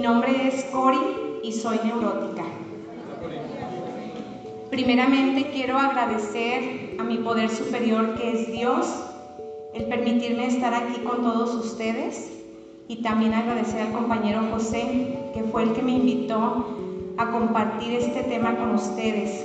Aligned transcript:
nombre 0.00 0.48
es 0.48 0.64
Cori 0.72 0.98
y 1.42 1.52
soy 1.52 1.78
neurótica. 1.84 2.44
Primeramente 4.70 5.50
quiero 5.52 5.78
agradecer 5.78 6.96
a 6.98 7.02
mi 7.02 7.18
poder 7.18 7.50
superior 7.50 8.14
que 8.14 8.32
es 8.32 8.52
Dios 8.52 8.86
el 9.74 9.84
permitirme 9.84 10.46
estar 10.46 10.74
aquí 10.74 11.00
con 11.00 11.22
todos 11.22 11.54
ustedes 11.54 12.30
y 12.88 13.02
también 13.02 13.34
agradecer 13.34 13.82
al 13.82 13.92
compañero 13.92 14.42
José 14.50 15.18
que 15.34 15.42
fue 15.44 15.64
el 15.64 15.72
que 15.72 15.82
me 15.82 15.92
invitó 15.92 16.66
a 17.18 17.30
compartir 17.30 17.94
este 17.94 18.22
tema 18.22 18.56
con 18.56 18.74
ustedes. 18.74 19.44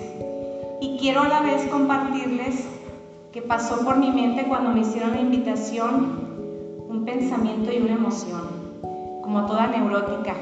Y 0.80 0.98
quiero 0.98 1.22
a 1.22 1.28
la 1.28 1.42
vez 1.42 1.66
compartirles 1.68 2.66
que 3.34 3.42
pasó 3.42 3.84
por 3.84 3.98
mi 3.98 4.12
mente 4.12 4.46
cuando 4.48 4.72
me 4.72 4.82
hicieron 4.82 5.12
la 5.12 5.22
invitación 5.22 6.26
un 6.88 7.04
pensamiento 7.04 7.74
y 7.74 7.78
una 7.78 7.94
emoción, 7.94 8.44
como 9.22 9.46
toda 9.46 9.68
neurótica. 9.68 10.36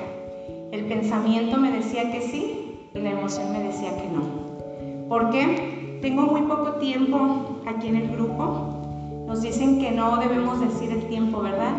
El 0.74 0.86
pensamiento 0.86 1.58
me 1.58 1.70
decía 1.70 2.12
que 2.12 2.20
sí 2.20 2.90
y 2.96 3.00
la 3.00 3.12
emoción 3.12 3.52
me 3.52 3.62
decía 3.62 3.96
que 3.96 4.08
no. 4.08 5.08
¿Por 5.08 5.30
qué? 5.30 6.00
Tengo 6.02 6.24
muy 6.24 6.42
poco 6.42 6.80
tiempo 6.80 7.62
aquí 7.68 7.90
en 7.90 7.98
el 7.98 8.08
grupo. 8.10 8.82
Nos 9.28 9.44
dicen 9.44 9.78
que 9.78 9.92
no 9.92 10.18
debemos 10.18 10.60
decir 10.60 10.90
el 10.92 11.08
tiempo, 11.10 11.44
¿verdad? 11.44 11.76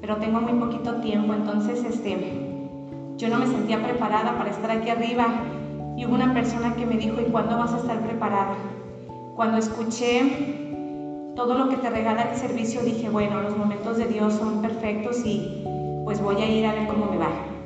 Pero 0.00 0.18
tengo 0.18 0.40
muy 0.40 0.52
poquito 0.52 1.00
tiempo, 1.00 1.34
entonces 1.34 1.82
este, 1.82 2.16
yo 3.16 3.28
no 3.28 3.40
me 3.40 3.48
sentía 3.48 3.82
preparada 3.82 4.38
para 4.38 4.50
estar 4.50 4.70
aquí 4.70 4.88
arriba 4.88 5.26
y 5.96 6.06
hubo 6.06 6.14
una 6.14 6.32
persona 6.32 6.76
que 6.76 6.86
me 6.86 6.96
dijo, 6.96 7.20
¿y 7.20 7.32
cuándo 7.32 7.58
vas 7.58 7.74
a 7.74 7.78
estar 7.78 7.98
preparada? 8.04 8.54
Cuando 9.34 9.58
escuché 9.58 11.32
todo 11.34 11.58
lo 11.58 11.68
que 11.68 11.76
te 11.78 11.90
regala 11.90 12.30
el 12.30 12.36
servicio, 12.36 12.82
dije, 12.82 13.08
bueno, 13.08 13.42
los 13.42 13.58
momentos 13.58 13.96
de 13.96 14.06
Dios 14.06 14.34
son 14.34 14.62
perfectos 14.62 15.24
y 15.24 15.64
pues 16.04 16.22
voy 16.22 16.36
a 16.36 16.48
ir 16.48 16.64
a 16.66 16.74
ver 16.74 16.86
cómo 16.86 17.06
me 17.06 17.18
va. 17.18 17.57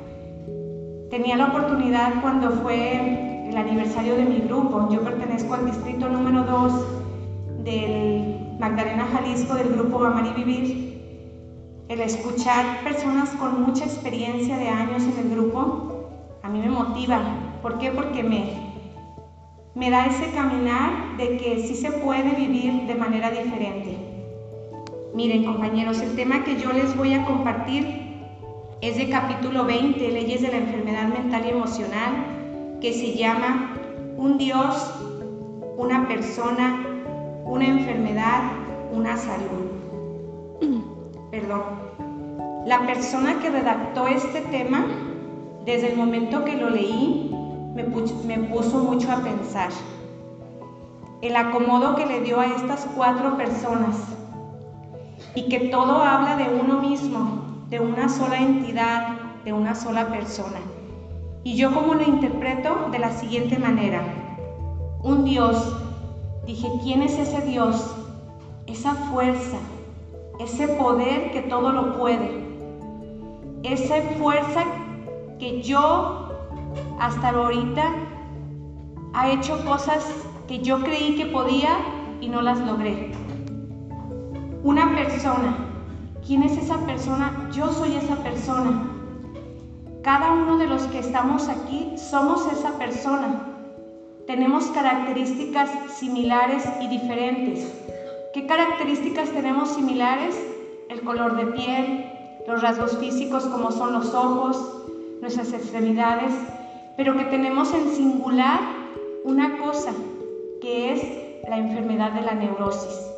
Tenía 1.13 1.37
la 1.37 1.45
oportunidad 1.45 2.23
cuando 2.23 2.49
fue 2.49 3.47
el 3.47 3.55
aniversario 3.55 4.15
de 4.15 4.25
mi 4.25 4.39
grupo. 4.39 4.89
Yo 4.91 5.03
pertenezco 5.03 5.53
al 5.53 5.67
distrito 5.67 6.09
número 6.09 6.41
2 6.41 6.73
del 7.63 8.55
Magdalena 8.59 9.05
Jalisco 9.05 9.53
del 9.53 9.75
grupo 9.75 10.03
Amar 10.03 10.25
y 10.25 10.43
Vivir. 10.43 11.85
El 11.87 12.01
escuchar 12.01 12.83
personas 12.83 13.29
con 13.29 13.61
mucha 13.61 13.85
experiencia 13.85 14.57
de 14.57 14.69
años 14.69 15.03
en 15.03 15.19
el 15.19 15.29
grupo 15.29 16.39
a 16.41 16.49
mí 16.49 16.57
me 16.57 16.69
motiva. 16.69 17.21
¿Por 17.61 17.77
qué? 17.77 17.91
Porque 17.91 18.23
me, 18.23 18.45
me 19.75 19.91
da 19.91 20.07
ese 20.07 20.31
caminar 20.31 21.15
de 21.17 21.37
que 21.37 21.59
sí 21.59 21.75
se 21.75 21.91
puede 21.91 22.33
vivir 22.33 22.87
de 22.87 22.95
manera 22.95 23.29
diferente. 23.29 23.99
Miren 25.13 25.45
compañeros, 25.45 26.01
el 26.01 26.15
tema 26.15 26.43
que 26.43 26.59
yo 26.59 26.73
les 26.73 26.97
voy 26.97 27.13
a 27.13 27.23
compartir 27.23 28.12
es 28.83 28.97
de 28.97 29.07
capítulo 29.07 29.63
20, 29.63 30.11
leyes 30.11 30.41
de 30.41 30.49
la 30.49 30.57
enfermedad 30.57 31.07
mental 31.07 31.43
y 31.45 31.51
emocional, 31.51 32.79
que 32.81 32.91
se 32.91 33.15
llama 33.15 33.77
un 34.17 34.37
Dios, 34.37 34.93
una 35.77 36.05
persona, 36.05 36.85
una 37.45 37.65
enfermedad, 37.65 38.41
una 38.91 39.15
salud. 39.15 39.71
Perdón. 41.31 41.61
La 42.65 42.85
persona 42.85 43.39
que 43.39 43.51
redactó 43.51 44.05
este 44.07 44.41
tema, 44.41 44.85
desde 45.63 45.93
el 45.93 45.97
momento 45.97 46.43
que 46.43 46.57
lo 46.57 46.69
leí, 46.69 47.33
me, 47.73 47.83
me 47.83 48.49
puso 48.49 48.79
mucho 48.79 49.09
a 49.13 49.23
pensar. 49.23 49.69
El 51.21 51.37
acomodo 51.37 51.95
que 51.95 52.05
le 52.05 52.19
dio 52.19 52.41
a 52.41 52.47
estas 52.47 52.85
cuatro 52.97 53.37
personas 53.37 53.95
y 55.35 55.47
que 55.47 55.69
todo 55.69 56.03
habla 56.03 56.35
de 56.35 56.53
uno 56.53 56.81
mismo, 56.81 57.52
de 57.73 57.79
una 57.79 58.07
sola 58.07 58.37
entidad, 58.37 59.17
de 59.45 59.51
una 59.51 59.73
sola 59.73 60.07
persona. 60.09 60.59
Y 61.43 61.55
yo 61.55 61.73
como 61.73 61.95
lo 61.95 62.03
interpreto 62.03 62.89
de 62.91 62.99
la 62.99 63.09
siguiente 63.09 63.57
manera. 63.57 64.03
Un 65.01 65.25
Dios, 65.25 65.75
dije, 66.45 66.67
¿quién 66.83 67.01
es 67.01 67.17
ese 67.17 67.41
Dios? 67.41 67.95
Esa 68.67 68.93
fuerza, 68.93 69.57
ese 70.39 70.67
poder 70.67 71.31
que 71.31 71.41
todo 71.41 71.71
lo 71.71 71.97
puede. 71.97 72.45
Esa 73.63 73.95
fuerza 74.19 74.65
que 75.39 75.63
yo 75.63 76.29
hasta 76.99 77.29
ahorita 77.29 77.85
ha 79.15 79.31
hecho 79.31 79.65
cosas 79.65 80.05
que 80.47 80.59
yo 80.59 80.83
creí 80.83 81.15
que 81.15 81.25
podía 81.25 81.75
y 82.21 82.29
no 82.29 82.43
las 82.43 82.59
logré. 82.59 83.13
Una 84.61 84.93
persona. 84.93 85.72
¿Quién 86.25 86.43
es 86.43 86.57
esa 86.57 86.77
persona? 86.85 87.49
Yo 87.53 87.73
soy 87.73 87.97
esa 87.97 88.15
persona. 88.23 88.89
Cada 90.03 90.31
uno 90.31 90.57
de 90.57 90.67
los 90.67 90.83
que 90.83 90.99
estamos 90.99 91.49
aquí 91.49 91.95
somos 91.97 92.49
esa 92.49 92.77
persona. 92.77 93.45
Tenemos 94.25 94.67
características 94.67 95.69
similares 95.97 96.63
y 96.79 96.87
diferentes. 96.87 97.73
¿Qué 98.33 98.47
características 98.47 99.31
tenemos 99.31 99.75
similares? 99.75 100.33
El 100.87 101.01
color 101.01 101.35
de 101.35 101.45
piel, 101.47 102.05
los 102.47 102.61
rasgos 102.61 102.97
físicos 102.99 103.43
como 103.45 103.71
son 103.71 103.91
los 103.91 104.13
ojos, 104.15 104.81
nuestras 105.19 105.51
extremidades, 105.51 106.33
pero 106.95 107.17
que 107.17 107.25
tenemos 107.25 107.73
en 107.73 107.93
singular 107.93 108.61
una 109.25 109.57
cosa, 109.57 109.91
que 110.61 110.93
es 110.93 111.49
la 111.49 111.57
enfermedad 111.57 112.13
de 112.13 112.21
la 112.21 112.33
neurosis. 112.33 113.11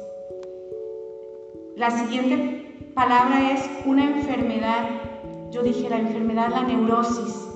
La 1.76 1.92
siguiente 1.92 2.65
palabra 2.94 3.52
es 3.52 3.70
una 3.86 4.06
enfermedad 4.06 4.86
yo 5.56 5.64
dije 5.64 5.90
la 5.90 6.00
enfermedad, 6.00 6.50
la 6.50 6.64
neurosis. 6.64 7.48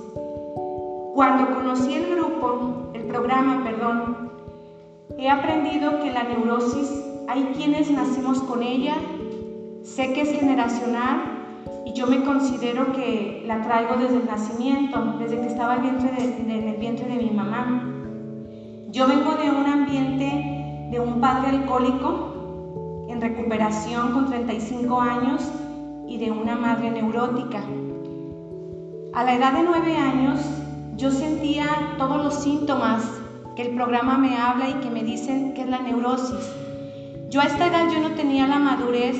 Cuando 1.14 1.54
conocí 1.54 1.92
el 1.92 2.16
grupo, 2.16 2.88
el 2.94 3.02
programa, 3.02 3.62
perdón, 3.62 4.30
he 5.18 5.28
aprendido 5.28 6.00
que 6.00 6.10
la 6.10 6.22
neurosis 6.22 6.90
hay 7.28 7.52
quienes 7.54 7.90
nacimos 7.90 8.40
con 8.44 8.62
ella, 8.62 8.94
sé 9.82 10.14
que 10.14 10.22
es 10.22 10.30
generacional 10.32 11.20
y 11.84 11.92
yo 11.92 12.06
me 12.06 12.22
considero 12.24 12.90
que 12.92 13.44
la 13.46 13.60
traigo 13.60 13.96
desde 13.96 14.16
el 14.16 14.26
nacimiento, 14.26 15.16
desde 15.18 15.38
que 15.38 15.48
estaba 15.48 15.76
en 15.76 16.50
el 16.50 16.76
vientre 16.76 17.06
de 17.06 17.22
mi 17.22 17.30
mamá. 17.30 17.84
Yo 18.88 19.06
vengo 19.06 19.34
de 19.34 19.50
un 19.50 19.66
ambiente 19.66 20.88
de 20.90 21.00
un 21.00 21.20
padre 21.20 21.50
alcohólico 21.50 22.29
en 23.10 23.20
recuperación 23.20 24.12
con 24.12 24.26
35 24.26 25.00
años 25.00 25.42
y 26.08 26.18
de 26.18 26.30
una 26.30 26.54
madre 26.54 26.90
neurótica. 26.90 27.62
A 29.12 29.24
la 29.24 29.34
edad 29.34 29.52
de 29.52 29.62
nueve 29.64 29.96
años 29.96 30.40
yo 30.96 31.10
sentía 31.10 31.66
todos 31.98 32.22
los 32.22 32.34
síntomas 32.34 33.02
que 33.56 33.62
el 33.62 33.74
programa 33.74 34.18
me 34.18 34.36
habla 34.36 34.68
y 34.68 34.74
que 34.74 34.90
me 34.90 35.02
dicen 35.02 35.54
que 35.54 35.62
es 35.62 35.68
la 35.68 35.80
neurosis. 35.80 36.52
Yo 37.30 37.40
a 37.40 37.44
esta 37.44 37.66
edad 37.66 37.90
yo 37.92 38.00
no 38.00 38.14
tenía 38.14 38.46
la 38.46 38.58
madurez 38.58 39.16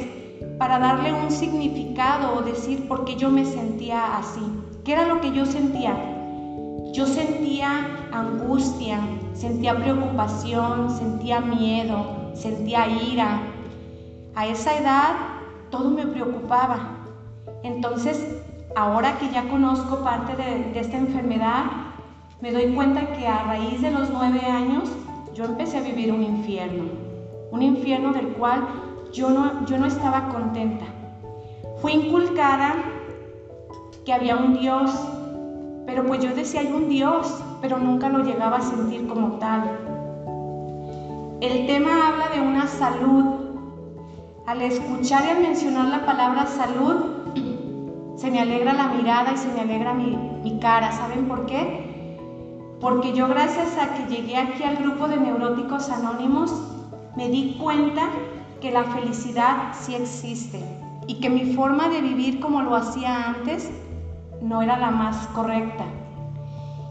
para 0.59 0.79
darle 0.79 1.13
un 1.13 1.31
significado 1.31 2.37
o 2.37 2.43
decir 2.43 2.87
por 2.87 3.05
qué 3.05 3.17
yo 3.17 3.31
me 3.31 3.45
sentía 3.45 4.17
así. 4.17 4.41
¿Qué 4.85 4.93
era 4.93 5.07
lo 5.07 5.21
que 5.21 5.33
yo 5.33 5.47
sentía? 5.47 5.97
Yo 6.93 7.07
sentía 7.07 7.87
angustia, 8.13 9.01
sentía 9.33 9.77
preocupación, 9.77 10.91
sentía 10.97 11.41
miedo, 11.41 12.33
sentía 12.35 12.89
ira. 12.89 13.41
A 14.35 14.47
esa 14.47 14.77
edad 14.77 15.13
todo 15.71 15.91
me 15.91 16.07
preocupaba. 16.07 16.79
Entonces 17.63 18.43
ahora 18.77 19.19
que 19.19 19.31
ya 19.31 19.49
conozco 19.49 20.03
parte 20.05 20.37
de, 20.37 20.79
esta 20.79 20.97
enfermedad, 20.97 21.65
me 22.41 22.53
doy 22.53 22.73
cuenta 22.75 23.13
que 23.13 23.27
a 23.27 23.45
raíz 23.45 23.83
de 23.83 23.91
los 23.91 24.11
nueve 24.11 24.41
años 24.41 24.91
yo 25.35 25.45
empecé 25.45 25.79
a 25.79 25.83
vivir 25.83 26.13
un 26.13 26.23
infierno, 26.23 26.85
un 27.51 27.63
infierno 27.63 28.13
del 28.13 28.29
cual 28.29 28.67
yo 29.13 29.31
no, 29.31 29.67
yo 29.67 29.79
no 29.79 29.87
estaba 29.87 30.29
contenta. 30.29 30.87
Fui 31.81 31.93
inculcada 31.93 32.75
que 34.05 34.13
había 34.13 34.37
un 34.37 34.59
Dios, 34.59 34.91
pero 35.87 36.07
pues 36.07 36.23
yo 36.23 36.35
decía 36.35 36.61
hay 36.61 36.73
un 36.73 36.89
Dios, 36.89 37.43
pero 37.61 37.79
nunca 37.79 38.09
lo 38.09 38.25
llegaba 38.25 38.59
a 38.59 38.63
sentir 38.63 39.07
como 39.07 39.39
tal. 39.39 39.79
El 41.41 41.67
tema 41.67 42.09
habla 42.09 42.29
de 42.29 42.41
una 42.41 42.67
salud. 42.67 43.40
Al 44.51 44.63
escuchar 44.63 45.27
y 45.27 45.29
al 45.29 45.43
mencionar 45.43 45.87
la 45.87 46.05
palabra 46.05 46.45
salud, 46.45 48.17
se 48.17 48.33
me 48.33 48.41
alegra 48.41 48.73
la 48.73 48.89
mirada 48.89 49.33
y 49.33 49.37
se 49.37 49.47
me 49.53 49.61
alegra 49.61 49.95
mi, 49.95 50.59
cara. 50.61 50.91
¿Saben 50.91 51.29
por 51.29 51.47
qué? 51.47 52.19
Porque 52.81 53.13
yo 53.13 53.29
gracias 53.29 53.79
a 53.79 53.95
que 53.95 54.13
llegué 54.13 54.37
aquí 54.37 54.65
al 54.65 54.79
grupo 54.79 55.07
de 55.07 55.19
neuróticos 55.19 55.89
anónimos, 55.89 56.53
me 57.15 57.29
di 57.29 57.59
cuenta 57.63 58.09
que 58.61 58.73
la 58.73 58.83
felicidad 58.87 59.73
sí 59.73 59.95
existe 59.95 60.61
y 61.07 61.21
que 61.21 61.31
mi 61.31 61.55
forma 61.55 61.89
de 61.89 62.01
vivir 62.01 62.41
como 62.41 62.61
lo 62.61 62.75
hacía 62.75 63.29
antes 63.29 63.71
no 64.43 64.63
era 64.63 64.77
la 64.81 64.91
más 64.91 65.29
correcta. 65.29 65.85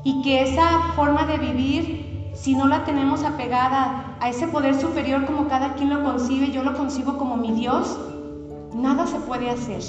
Y 0.06 0.22
que 0.22 0.44
esa 0.44 0.94
forma 0.96 1.26
de 1.26 1.40
vivir, 1.40 2.09
si 2.42 2.56
no 2.56 2.68
la 2.68 2.86
tenemos 2.86 3.24
apegada 3.26 4.16
a 4.22 4.30
ese 4.30 4.48
poder 4.48 4.80
superior 4.80 5.26
como 5.26 5.50
cada 5.50 5.74
quien 5.74 5.90
lo 5.90 6.04
concibe, 6.06 6.52
yo 6.52 6.64
lo 6.64 6.74
concibo 6.74 7.18
como 7.18 7.36
mi 7.36 7.52
Dios, 7.52 8.00
nada 8.74 9.06
se 9.08 9.20
puede 9.20 9.50
hacer. 9.50 9.82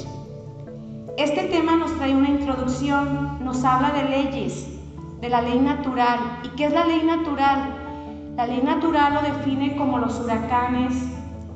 Este 1.16 1.44
tema 1.44 1.76
nos 1.76 1.96
trae 1.96 2.14
una 2.14 2.28
introducción, 2.28 3.38
nos 3.44 3.62
habla 3.62 3.90
de 3.92 4.02
leyes, 4.02 4.66
de 5.20 5.28
la 5.28 5.42
ley 5.42 5.60
natural. 5.60 6.18
¿Y 6.42 6.48
qué 6.56 6.64
es 6.64 6.72
la 6.72 6.86
ley 6.86 7.04
natural? 7.04 7.72
La 8.36 8.46
ley 8.46 8.60
natural 8.62 9.14
lo 9.14 9.22
define 9.22 9.76
como 9.76 9.98
los 9.98 10.18
huracanes, 10.18 10.94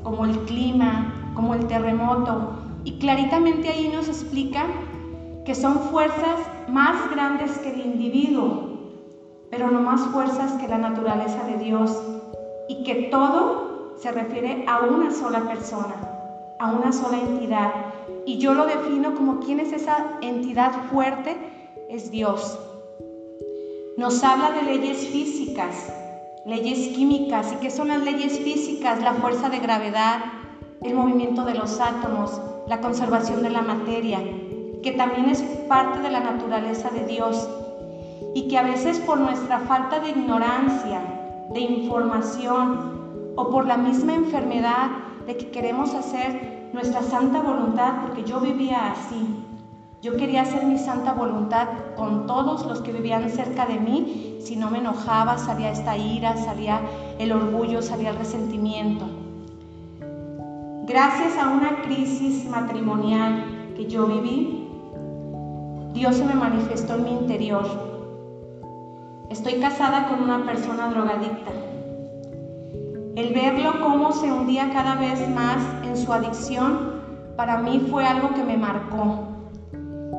como 0.04 0.24
el 0.26 0.38
clima, 0.44 1.12
como 1.34 1.54
el 1.54 1.66
terremoto. 1.66 2.52
Y 2.84 2.98
claritamente 2.98 3.68
ahí 3.68 3.90
nos 3.92 4.06
explica 4.06 4.66
que 5.44 5.56
son 5.56 5.80
fuerzas 5.90 6.38
más 6.68 7.10
grandes 7.10 7.58
que 7.58 7.72
el 7.72 7.80
individuo, 7.80 8.73
pero 9.50 9.70
no 9.70 9.80
más 9.80 10.00
fuerzas 10.08 10.52
que 10.60 10.68
la 10.68 10.78
naturaleza 10.78 11.44
de 11.44 11.56
Dios. 11.58 12.02
Y 12.68 12.82
que 12.84 13.08
todo 13.10 13.94
se 13.98 14.10
refiere 14.10 14.64
a 14.66 14.80
una 14.80 15.10
sola 15.10 15.46
persona, 15.48 15.94
a 16.58 16.72
una 16.72 16.92
sola 16.92 17.18
entidad. 17.20 17.72
Y 18.26 18.38
yo 18.38 18.54
lo 18.54 18.66
defino 18.66 19.14
como 19.14 19.40
quién 19.40 19.60
es 19.60 19.72
esa 19.72 20.18
entidad 20.20 20.72
fuerte, 20.90 21.36
es 21.88 22.10
Dios. 22.10 22.58
Nos 23.96 24.24
habla 24.24 24.50
de 24.50 24.62
leyes 24.62 25.06
físicas, 25.08 25.92
leyes 26.46 26.88
químicas. 26.96 27.52
¿Y 27.52 27.56
qué 27.56 27.70
son 27.70 27.88
las 27.88 28.02
leyes 28.02 28.38
físicas? 28.40 29.02
La 29.02 29.14
fuerza 29.14 29.50
de 29.50 29.60
gravedad, 29.60 30.20
el 30.82 30.94
movimiento 30.94 31.44
de 31.44 31.54
los 31.54 31.80
átomos, 31.80 32.40
la 32.66 32.80
conservación 32.80 33.42
de 33.42 33.50
la 33.50 33.62
materia, 33.62 34.20
que 34.82 34.92
también 34.92 35.30
es 35.30 35.42
parte 35.68 36.00
de 36.00 36.10
la 36.10 36.20
naturaleza 36.20 36.90
de 36.90 37.06
Dios 37.06 37.48
y 38.34 38.48
que 38.48 38.58
a 38.58 38.62
veces 38.62 38.98
por 39.00 39.18
nuestra 39.18 39.60
falta 39.60 40.00
de 40.00 40.10
ignorancia, 40.10 41.00
de 41.52 41.60
información 41.60 43.32
o 43.36 43.50
por 43.50 43.66
la 43.66 43.76
misma 43.76 44.14
enfermedad 44.14 44.90
de 45.26 45.36
que 45.36 45.50
queremos 45.50 45.94
hacer 45.94 46.70
nuestra 46.72 47.02
santa 47.02 47.40
voluntad, 47.40 48.02
porque 48.02 48.24
yo 48.24 48.40
vivía 48.40 48.90
así, 48.90 49.44
yo 50.04 50.18
quería 50.18 50.42
hacer 50.42 50.66
mi 50.66 50.76
santa 50.76 51.14
voluntad 51.14 51.66
con 51.96 52.26
todos 52.26 52.66
los 52.66 52.82
que 52.82 52.92
vivían 52.92 53.30
cerca 53.30 53.64
de 53.64 53.80
mí. 53.80 54.36
Si 54.42 54.54
no 54.54 54.70
me 54.70 54.80
enojaba, 54.80 55.38
salía 55.38 55.70
esta 55.70 55.96
ira, 55.96 56.36
salía 56.36 56.82
el 57.18 57.32
orgullo, 57.32 57.80
salía 57.80 58.10
el 58.10 58.16
resentimiento. 58.16 59.06
Gracias 60.86 61.38
a 61.38 61.48
una 61.48 61.80
crisis 61.80 62.46
matrimonial 62.50 63.72
que 63.74 63.86
yo 63.86 64.06
viví, 64.06 64.68
Dios 65.94 66.16
se 66.16 66.24
me 66.26 66.34
manifestó 66.34 66.96
en 66.96 67.04
mi 67.04 67.10
interior. 67.12 67.93
Estoy 69.34 69.54
casada 69.54 70.06
con 70.06 70.22
una 70.22 70.46
persona 70.46 70.90
drogadicta. 70.90 71.50
El 73.16 73.34
verlo 73.34 73.80
cómo 73.82 74.12
se 74.12 74.30
hundía 74.30 74.70
cada 74.72 74.94
vez 74.94 75.28
más 75.28 75.60
en 75.82 75.96
su 75.96 76.12
adicción, 76.12 77.00
para 77.36 77.58
mí 77.58 77.84
fue 77.90 78.06
algo 78.06 78.32
que 78.32 78.44
me 78.44 78.56
marcó. 78.56 79.26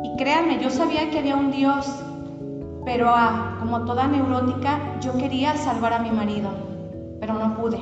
Y 0.04 0.18
créanme, 0.18 0.60
yo 0.62 0.70
sabía 0.70 1.10
que 1.12 1.20
había 1.20 1.38
un 1.38 1.50
Dios, 1.50 1.88
pero 2.84 3.08
ah, 3.08 3.56
como 3.62 3.86
toda 3.86 4.06
neurótica, 4.06 4.82
yo 5.00 5.18
quería 5.18 5.56
salvar 5.56 5.94
a 5.94 6.00
mi 6.00 6.12
marido, 6.12 6.50
pero 7.22 7.36
no 7.36 7.56
pude. 7.56 7.82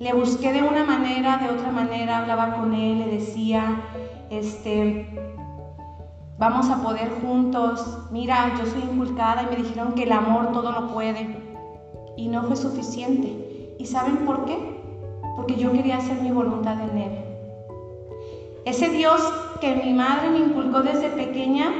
Le 0.00 0.12
busqué 0.12 0.52
de 0.52 0.60
una 0.60 0.84
manera, 0.84 1.38
de 1.38 1.48
otra 1.48 1.72
manera, 1.72 2.18
hablaba 2.18 2.56
con 2.56 2.74
él, 2.74 2.98
le 2.98 3.06
decía, 3.06 3.80
este, 4.28 5.08
vamos 6.40 6.70
a 6.70 6.82
poder 6.82 7.10
juntos, 7.20 7.98
mira, 8.10 8.54
yo 8.58 8.64
soy 8.64 8.80
inculcada 8.80 9.42
y 9.42 9.54
me 9.54 9.62
dijeron 9.62 9.92
que 9.92 10.04
el 10.04 10.12
amor 10.12 10.52
todo 10.52 10.72
lo 10.72 10.88
puede. 10.88 11.36
Y 12.16 12.28
no 12.28 12.42
fue 12.44 12.56
suficiente. 12.56 13.76
¿Y 13.78 13.86
saben 13.86 14.24
por 14.24 14.46
qué? 14.46 14.58
Porque 15.36 15.56
yo 15.56 15.70
quería 15.70 15.98
hacer 15.98 16.20
mi 16.22 16.30
voluntad 16.30 16.80
en 16.80 16.98
él. 16.98 17.12
Ese 18.64 18.88
Dios 18.88 19.20
que 19.60 19.76
mi 19.76 19.92
madre 19.92 20.30
me 20.30 20.38
inculcó 20.38 20.80
desde 20.80 21.10
pequeña, 21.10 21.72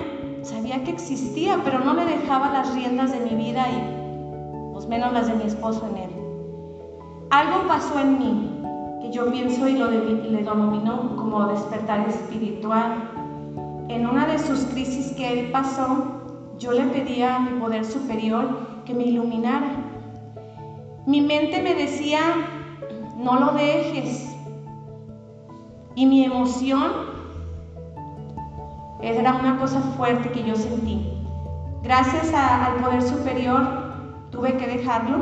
sabía 0.42 0.84
que 0.84 0.90
existía, 0.90 1.60
pero 1.64 1.78
no 1.80 1.94
le 1.94 2.04
dejaba 2.04 2.52
las 2.52 2.74
riendas 2.74 3.12
de 3.12 3.20
mi 3.20 3.42
vida 3.42 3.66
y 3.70 4.72
pues 4.72 4.86
menos 4.86 5.12
las 5.12 5.26
de 5.26 5.36
mi 5.36 5.44
esposo 5.44 5.88
en 5.90 6.02
él. 6.02 6.10
Algo 7.30 7.66
pasó 7.66 7.98
en 7.98 8.18
mí 8.18 8.60
que 9.00 9.10
yo 9.10 9.30
pienso 9.32 9.66
y 9.68 9.78
lo 9.78 9.90
le 9.90 10.42
denomino 10.42 11.16
como 11.16 11.46
despertar 11.46 12.06
espiritual. 12.08 13.19
En 13.90 14.06
una 14.06 14.24
de 14.24 14.38
sus 14.38 14.66
crisis 14.66 15.10
que 15.16 15.32
él 15.32 15.50
pasó, 15.50 16.22
yo 16.60 16.70
le 16.70 16.84
pedía 16.84 17.34
a 17.34 17.40
mi 17.40 17.58
poder 17.58 17.84
superior 17.84 18.46
que 18.84 18.94
me 18.94 19.02
iluminara. 19.02 19.72
Mi 21.06 21.20
mente 21.20 21.60
me 21.60 21.74
decía, 21.74 22.20
no 23.16 23.40
lo 23.40 23.52
dejes, 23.52 24.32
y 25.96 26.06
mi 26.06 26.24
emoción 26.24 26.84
era 29.02 29.34
una 29.34 29.58
cosa 29.58 29.80
fuerte 29.96 30.30
que 30.30 30.44
yo 30.44 30.54
sentí. 30.54 31.12
Gracias 31.82 32.32
al 32.32 32.76
poder 32.76 33.02
superior 33.02 33.60
tuve 34.30 34.56
que 34.56 34.68
dejarlo 34.68 35.18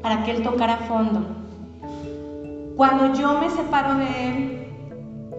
para 0.00 0.22
que 0.22 0.30
él 0.30 0.44
tocara 0.44 0.76
fondo. 0.76 1.22
Cuando 2.76 3.12
yo 3.14 3.40
me 3.40 3.50
separo 3.50 3.96
de 3.96 4.28
él, 4.28 4.72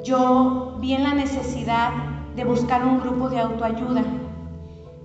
yo 0.04 0.76
vi 0.82 0.96
en 0.96 1.04
la 1.04 1.14
necesidad 1.14 2.11
de 2.36 2.44
buscar 2.44 2.86
un 2.86 3.00
grupo 3.00 3.30
de 3.30 3.40
autoayuda. 3.40 4.04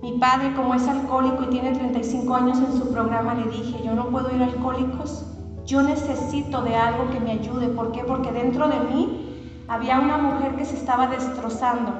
Mi 0.01 0.13
padre, 0.19 0.53
como 0.55 0.75
es 0.75 0.87
alcohólico 0.87 1.43
y 1.43 1.47
tiene 1.47 1.71
35 1.71 2.35
años 2.35 2.59
en 2.59 2.77
su 2.77 2.91
programa, 2.91 3.33
le 3.33 3.51
dije, 3.51 3.83
yo 3.83 3.93
no 3.93 4.07
puedo 4.07 4.33
ir 4.35 4.41
a 4.41 4.45
alcohólicos, 4.45 5.25
yo 5.65 5.81
necesito 5.81 6.61
de 6.61 6.75
algo 6.75 7.09
que 7.09 7.19
me 7.19 7.31
ayude. 7.31 7.67
¿Por 7.67 7.91
qué? 7.91 8.03
Porque 8.03 8.31
dentro 8.31 8.67
de 8.69 8.79
mí 8.79 9.63
había 9.67 9.99
una 9.99 10.17
mujer 10.17 10.55
que 10.55 10.65
se 10.65 10.75
estaba 10.75 11.07
destrozando. 11.07 11.91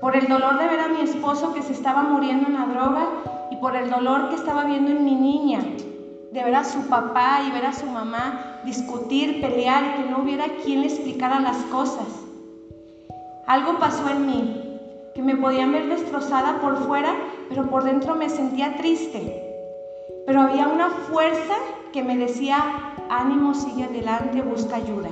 Por 0.00 0.14
el 0.14 0.28
dolor 0.28 0.58
de 0.58 0.68
ver 0.68 0.80
a 0.80 0.88
mi 0.88 1.00
esposo 1.00 1.52
que 1.54 1.62
se 1.62 1.72
estaba 1.72 2.02
muriendo 2.02 2.46
en 2.46 2.54
la 2.54 2.66
droga 2.66 3.08
y 3.50 3.56
por 3.56 3.74
el 3.74 3.90
dolor 3.90 4.28
que 4.28 4.36
estaba 4.36 4.64
viendo 4.64 4.90
en 4.90 5.04
mi 5.04 5.14
niña, 5.14 5.60
de 5.60 6.44
ver 6.44 6.54
a 6.54 6.64
su 6.64 6.86
papá 6.86 7.40
y 7.48 7.50
ver 7.50 7.64
a 7.64 7.72
su 7.72 7.86
mamá 7.86 8.60
discutir, 8.64 9.40
pelear 9.40 9.96
que 9.96 10.10
no 10.10 10.18
hubiera 10.18 10.44
quien 10.62 10.82
le 10.82 10.88
explicara 10.88 11.40
las 11.40 11.56
cosas. 11.64 12.25
Algo 13.46 13.78
pasó 13.78 14.08
en 14.08 14.26
mí, 14.26 14.80
que 15.14 15.22
me 15.22 15.36
podían 15.36 15.70
ver 15.70 15.88
destrozada 15.88 16.60
por 16.60 16.78
fuera, 16.78 17.14
pero 17.48 17.70
por 17.70 17.84
dentro 17.84 18.16
me 18.16 18.28
sentía 18.28 18.74
triste. 18.76 19.40
Pero 20.26 20.42
había 20.42 20.66
una 20.66 20.90
fuerza 20.90 21.54
que 21.92 22.02
me 22.02 22.16
decía, 22.16 22.58
ánimo, 23.08 23.54
sigue 23.54 23.84
adelante, 23.84 24.42
busca 24.42 24.76
ayuda. 24.76 25.10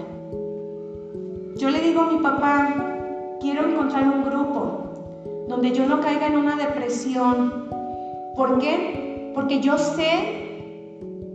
Yo 1.58 1.70
le 1.70 1.80
digo 1.80 2.00
a 2.00 2.10
mi 2.10 2.18
papá, 2.18 2.74
quiero 3.40 3.70
encontrar 3.70 4.08
un 4.08 4.24
grupo 4.24 5.46
donde 5.48 5.70
yo 5.70 5.86
no 5.86 6.00
caiga 6.00 6.26
en 6.26 6.36
una 6.36 6.56
depresión. 6.56 7.68
¿Por 8.34 8.58
qué? 8.58 9.30
Porque 9.32 9.60
yo 9.60 9.78
sé 9.78 10.90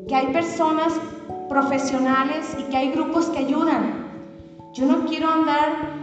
que 0.06 0.16
hay 0.16 0.34
personas 0.34 1.00
profesionales 1.48 2.58
y 2.60 2.64
que 2.64 2.76
hay 2.76 2.92
grupos 2.92 3.28
que 3.28 3.40
ayudan. 3.40 4.06
Yo 4.74 4.86
no 4.86 5.06
quiero 5.06 5.30
andar 5.30 5.99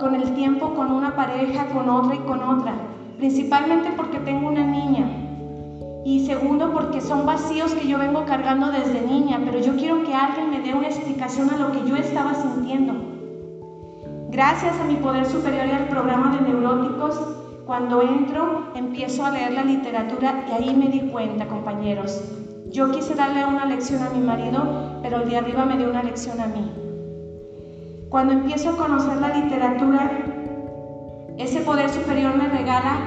con 0.00 0.14
el 0.14 0.32
tiempo 0.34 0.74
con 0.74 0.90
una 0.90 1.14
pareja, 1.14 1.66
con 1.66 1.88
otra 1.88 2.16
y 2.16 2.20
con 2.20 2.42
otra. 2.42 2.72
Principalmente 3.18 3.90
porque 3.96 4.18
tengo 4.18 4.48
una 4.48 4.64
niña. 4.64 5.06
Y 6.04 6.26
segundo, 6.26 6.72
porque 6.72 7.02
son 7.02 7.26
vacíos 7.26 7.74
que 7.74 7.86
yo 7.86 7.98
vengo 7.98 8.24
cargando 8.24 8.72
desde 8.72 9.02
niña, 9.02 9.40
pero 9.44 9.60
yo 9.60 9.76
quiero 9.76 10.02
que 10.02 10.14
alguien 10.14 10.50
me 10.50 10.60
dé 10.60 10.74
una 10.74 10.88
explicación 10.88 11.50
a 11.50 11.58
lo 11.58 11.72
que 11.72 11.86
yo 11.86 11.96
estaba 11.96 12.34
sintiendo. 12.34 12.94
Gracias 14.30 14.80
a 14.80 14.84
mi 14.84 14.96
poder 14.96 15.26
superior 15.26 15.66
y 15.66 15.72
al 15.72 15.88
programa 15.88 16.34
de 16.34 16.40
neuróticos, 16.40 17.20
cuando 17.66 18.00
entro 18.00 18.72
empiezo 18.74 19.24
a 19.24 19.30
leer 19.30 19.52
la 19.52 19.64
literatura 19.64 20.46
y 20.48 20.52
ahí 20.52 20.74
me 20.74 20.88
di 20.88 21.10
cuenta, 21.10 21.46
compañeros. 21.46 22.22
Yo 22.70 22.90
quise 22.90 23.14
darle 23.14 23.44
una 23.44 23.66
lección 23.66 24.02
a 24.02 24.10
mi 24.10 24.24
marido, 24.24 25.00
pero 25.02 25.18
el 25.18 25.28
de 25.28 25.36
arriba 25.36 25.66
me 25.66 25.76
dio 25.76 25.90
una 25.90 26.02
lección 26.02 26.40
a 26.40 26.46
mí. 26.46 26.89
Cuando 28.10 28.32
empiezo 28.34 28.70
a 28.70 28.76
conocer 28.76 29.16
la 29.18 29.28
literatura, 29.28 30.10
ese 31.38 31.60
poder 31.60 31.88
superior 31.88 32.36
me 32.36 32.48
regala 32.48 32.98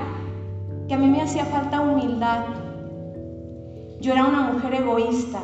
que 0.88 0.94
a 0.94 0.98
mí 0.98 1.08
me 1.08 1.22
hacía 1.22 1.46
falta 1.46 1.82
humildad. 1.82 2.46
Yo 4.00 4.14
era 4.14 4.26
una 4.26 4.42
mujer 4.54 4.74
egoísta. 4.74 5.40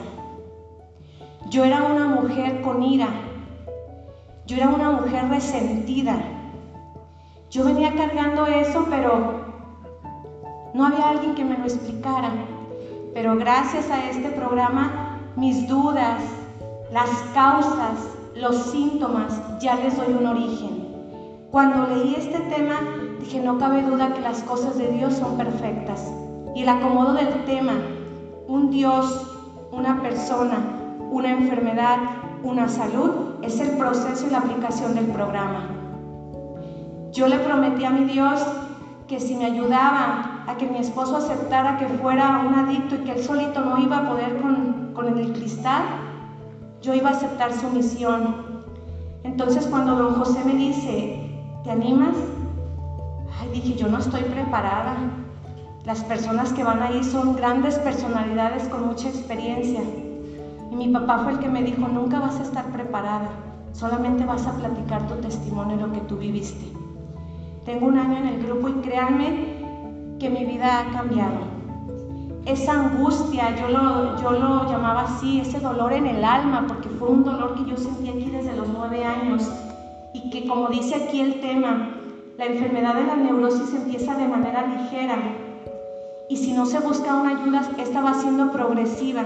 Yo 1.49 1.65
era 1.65 1.83
una 1.83 2.05
mujer 2.05 2.61
con 2.61 2.83
ira, 2.83 3.07
yo 4.45 4.57
era 4.57 4.69
una 4.69 4.91
mujer 4.91 5.27
resentida. 5.29 6.15
Yo 7.49 7.65
venía 7.65 7.95
cargando 7.95 8.45
eso, 8.45 8.85
pero 8.89 9.45
no 10.75 10.85
había 10.85 11.09
alguien 11.09 11.33
que 11.33 11.43
me 11.43 11.57
lo 11.57 11.63
explicara. 11.63 12.31
Pero 13.15 13.35
gracias 13.35 13.89
a 13.89 14.09
este 14.09 14.29
programa, 14.29 15.19
mis 15.35 15.67
dudas, 15.67 16.21
las 16.91 17.09
causas, 17.33 18.18
los 18.39 18.55
síntomas, 18.55 19.41
ya 19.59 19.75
les 19.75 19.97
doy 19.97 20.13
un 20.13 20.25
origen. 20.25 20.87
Cuando 21.51 21.87
leí 21.93 22.15
este 22.15 22.39
tema, 22.39 22.79
dije, 23.19 23.41
no 23.41 23.57
cabe 23.57 23.83
duda 23.83 24.13
que 24.13 24.21
las 24.21 24.43
cosas 24.43 24.77
de 24.77 24.87
Dios 24.87 25.15
son 25.15 25.35
perfectas. 25.35 26.09
Y 26.55 26.61
el 26.61 26.69
acomodo 26.69 27.13
del 27.13 27.43
tema, 27.45 27.73
un 28.47 28.71
Dios, 28.71 29.37
una 29.71 30.01
persona, 30.01 30.57
una 31.11 31.31
enfermedad, 31.31 31.97
una 32.43 32.69
salud, 32.69 33.11
es 33.41 33.59
el 33.59 33.77
proceso 33.77 34.27
y 34.27 34.29
la 34.29 34.39
aplicación 34.39 34.95
del 34.95 35.07
programa. 35.07 35.67
Yo 37.11 37.27
le 37.27 37.39
prometí 37.39 37.83
a 37.83 37.89
mi 37.89 38.05
Dios 38.05 38.41
que 39.07 39.19
si 39.19 39.35
me 39.35 39.45
ayudaba 39.45 40.43
a 40.47 40.55
que 40.55 40.67
mi 40.67 40.77
esposo 40.77 41.17
aceptara 41.17 41.77
que 41.77 41.87
fuera 41.87 42.45
un 42.47 42.53
adicto 42.53 42.95
y 42.95 42.99
que 42.99 43.13
él 43.13 43.23
solito 43.23 43.65
no 43.65 43.79
iba 43.79 43.97
a 43.97 44.09
poder 44.09 44.39
con, 44.39 44.91
con 44.93 45.17
el 45.17 45.33
cristal, 45.33 45.83
yo 46.81 46.93
iba 46.93 47.09
a 47.09 47.13
aceptar 47.13 47.53
su 47.53 47.69
misión. 47.69 48.63
Entonces 49.23 49.67
cuando 49.67 49.95
don 49.95 50.15
José 50.15 50.43
me 50.45 50.53
dice, 50.53 51.31
¿te 51.63 51.71
animas? 51.71 52.15
Ay, 53.39 53.49
dije, 53.49 53.75
yo 53.75 53.87
no 53.87 53.97
estoy 53.97 54.23
preparada. 54.23 54.97
Las 55.85 56.03
personas 56.03 56.53
que 56.53 56.63
van 56.63 56.81
ahí 56.81 57.03
son 57.03 57.35
grandes 57.35 57.77
personalidades 57.79 58.63
con 58.69 58.87
mucha 58.87 59.09
experiencia. 59.09 59.81
Y 60.71 60.75
mi 60.75 60.89
papá 60.89 61.19
fue 61.19 61.33
el 61.33 61.39
que 61.39 61.49
me 61.49 61.63
dijo, 61.63 61.87
nunca 61.87 62.19
vas 62.19 62.39
a 62.39 62.43
estar 62.43 62.65
preparada, 62.71 63.29
solamente 63.73 64.23
vas 64.23 64.45
a 64.45 64.55
platicar 64.55 65.07
tu 65.07 65.15
testimonio, 65.15 65.77
lo 65.77 65.91
que 65.91 66.01
tú 66.01 66.17
viviste. 66.17 66.65
Tengo 67.65 67.87
un 67.87 67.97
año 67.97 68.17
en 68.17 68.27
el 68.27 68.43
grupo 68.43 68.69
y 68.69 68.73
créanme 68.73 70.17
que 70.19 70.29
mi 70.29 70.45
vida 70.45 70.79
ha 70.79 70.91
cambiado 70.91 71.58
esa 72.51 72.73
angustia, 72.73 73.55
yo 73.55 73.67
lo, 73.67 74.19
yo 74.21 74.31
lo 74.31 74.69
llamaba 74.69 75.01
así, 75.01 75.39
ese 75.39 75.59
dolor 75.59 75.93
en 75.93 76.07
el 76.07 76.23
alma, 76.23 76.65
porque 76.67 76.89
fue 76.89 77.09
un 77.09 77.23
dolor 77.23 77.55
que 77.55 77.69
yo 77.69 77.77
sentí 77.77 78.09
aquí 78.09 78.29
desde 78.31 78.55
los 78.55 78.67
nueve 78.69 79.03
años 79.03 79.49
y 80.13 80.29
que 80.29 80.47
como 80.47 80.67
dice 80.69 80.95
aquí 80.95 81.21
el 81.21 81.39
tema, 81.41 81.91
la 82.37 82.45
enfermedad 82.45 82.95
de 82.95 83.05
la 83.05 83.15
neurosis 83.15 83.73
empieza 83.73 84.15
de 84.15 84.27
manera 84.27 84.65
ligera 84.65 85.17
y 86.29 86.37
si 86.37 86.53
no 86.53 86.65
se 86.65 86.79
busca 86.79 87.15
una 87.15 87.41
ayuda, 87.41 87.69
esta 87.77 88.01
va 88.01 88.13
siendo 88.13 88.51
progresiva. 88.51 89.25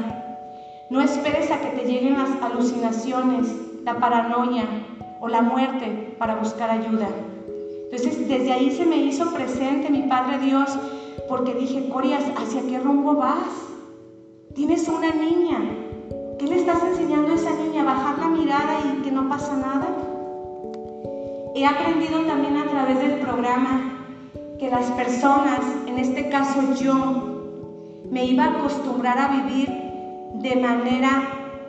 No 0.89 1.01
esperes 1.01 1.51
a 1.51 1.59
que 1.59 1.69
te 1.69 1.85
lleguen 1.85 2.17
las 2.17 2.41
alucinaciones, 2.41 3.47
la 3.83 3.99
paranoia 3.99 4.65
o 5.19 5.27
la 5.27 5.41
muerte 5.41 6.15
para 6.17 6.35
buscar 6.35 6.69
ayuda. 6.69 7.07
Entonces, 7.85 8.27
desde 8.27 8.53
ahí 8.53 8.71
se 8.71 8.85
me 8.85 8.97
hizo 8.97 9.31
presente 9.33 9.89
mi 9.89 10.03
Padre 10.03 10.39
Dios 10.39 10.69
porque 11.27 11.53
dije, 11.53 11.89
Corias, 11.89 12.23
¿hacia 12.37 12.61
qué 12.67 12.79
rumbo 12.79 13.15
vas? 13.15 13.67
Tienes 14.55 14.87
una 14.87 15.11
niña. 15.11 15.59
¿Qué 16.37 16.47
le 16.47 16.55
estás 16.55 16.83
enseñando 16.83 17.31
a 17.31 17.35
esa 17.35 17.51
niña? 17.51 17.83
¿Bajar 17.83 18.19
la 18.19 18.27
mirada 18.27 18.79
y 18.85 19.01
que 19.01 19.11
no 19.11 19.29
pasa 19.29 19.55
nada? 19.55 19.87
He 21.55 21.65
aprendido 21.65 22.21
también 22.21 22.57
a 22.57 22.65
través 22.65 22.99
del 22.99 23.19
programa 23.19 23.93
que 24.59 24.69
las 24.69 24.89
personas, 24.91 25.59
en 25.87 25.97
este 25.99 26.29
caso 26.29 26.73
yo, 26.73 27.33
me 28.09 28.25
iba 28.25 28.45
a 28.45 28.59
acostumbrar 28.59 29.17
a 29.17 29.27
vivir 29.29 29.69
de 30.35 30.55
manera 30.55 31.23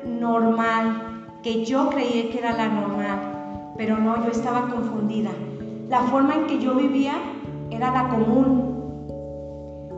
normal, 0.05 1.27
que 1.43 1.65
yo 1.65 1.91
creía 1.91 2.31
que 2.31 2.39
era 2.39 2.53
la 2.53 2.69
normal, 2.69 3.73
pero 3.77 3.99
no, 3.99 4.25
yo 4.25 4.31
estaba 4.31 4.69
confundida. 4.69 5.31
La 5.89 6.03
forma 6.03 6.35
en 6.35 6.47
que 6.47 6.59
yo 6.59 6.75
vivía 6.75 7.15
era 7.71 7.91
la 7.93 8.09
común, 8.09 8.74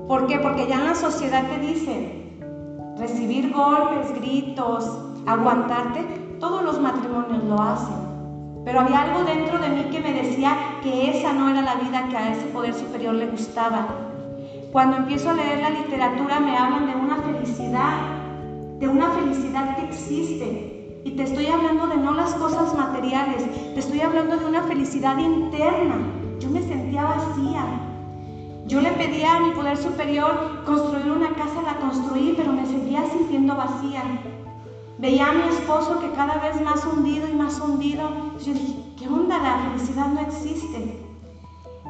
¿Por 0.09 0.29
qué? 0.29 0.39
Porque 0.39 0.69
ya 0.69 0.77
en 0.77 0.85
la 0.85 0.95
sociedad 0.95 1.49
te 1.49 1.59
dicen, 1.59 2.39
recibir 2.97 3.53
golpes, 3.53 4.15
gritos, 4.15 4.89
aguantarte, 5.27 6.01
todos 6.39 6.63
los 6.63 6.81
matrimonios 6.81 7.43
lo 7.43 7.61
hacen. 7.61 7.97
Pero 8.65 8.81
había 8.81 9.03
algo 9.03 9.25
dentro 9.25 9.59
de 9.59 9.69
mí 9.69 9.85
que 9.91 9.99
me 9.99 10.13
decía 10.13 10.57
que 10.85 11.11
esa 11.11 11.33
no 11.33 11.49
era 11.49 11.63
la 11.63 11.75
vida 11.75 12.07
que 12.09 12.17
a 12.17 12.33
ese 12.33 12.47
poder 12.47 12.75
superior 12.75 13.15
le 13.15 13.27
gustaba. 13.27 13.89
Cuando 14.71 14.97
empiezo 14.97 15.31
a 15.31 15.35
leer 15.35 15.59
la 15.59 15.71
literatura 15.71 16.39
me 16.39 16.57
hablan 16.57 16.87
de 16.87 16.95
una 16.95 17.17
felicidad, 17.17 17.99
de 18.79 18.87
una 18.87 19.11
felicidad 19.11 19.75
que 19.75 19.87
existe. 19.87 21.03
Y 21.05 21.11
te 21.13 21.25
estoy 21.25 21.47
hablando 21.47 21.89
de 21.89 21.97
no 21.97 22.15
las 22.15 22.33
cosas 22.35 22.75
materiales, 22.77 23.45
te 23.75 23.81
estoy 23.81 24.03
hablando 24.03 24.37
de 24.37 24.47
una 24.47 24.63
felicidad 24.63 25.19
interna. 25.19 25.97
Yo 26.39 26.51
me 26.51 26.63
sentía 26.63 27.05
vacía, 27.05 27.65
yo 28.67 28.81
le 28.81 28.91
pedía 28.93 29.37
a 29.37 29.41
mi 29.41 29.53
poder 29.53 29.77
superior 29.77 30.65
construir 30.65 31.13
una 31.13 31.31
casa, 31.35 31.63
la 31.63 31.79
construí, 31.79 32.35
pero 32.37 32.53
me 32.53 32.67
seguía 32.67 33.05
sintiendo 33.07 33.55
vacía. 33.55 34.03
Veía 34.99 35.29
a 35.29 35.33
mi 35.35 35.43
esposo 35.43 36.01
que 36.01 36.11
cada 36.13 36.39
vez 36.39 36.61
más 36.61 36.85
hundido 36.85 37.29
y 37.29 37.33
más 37.33 37.61
hundido. 37.61 38.09
Yo 38.45 38.53
dije, 38.55 38.83
¿qué 38.99 39.07
onda? 39.07 39.39
La 39.39 39.59
felicidad 39.59 40.09
no 40.09 40.21
existe. 40.21 41.01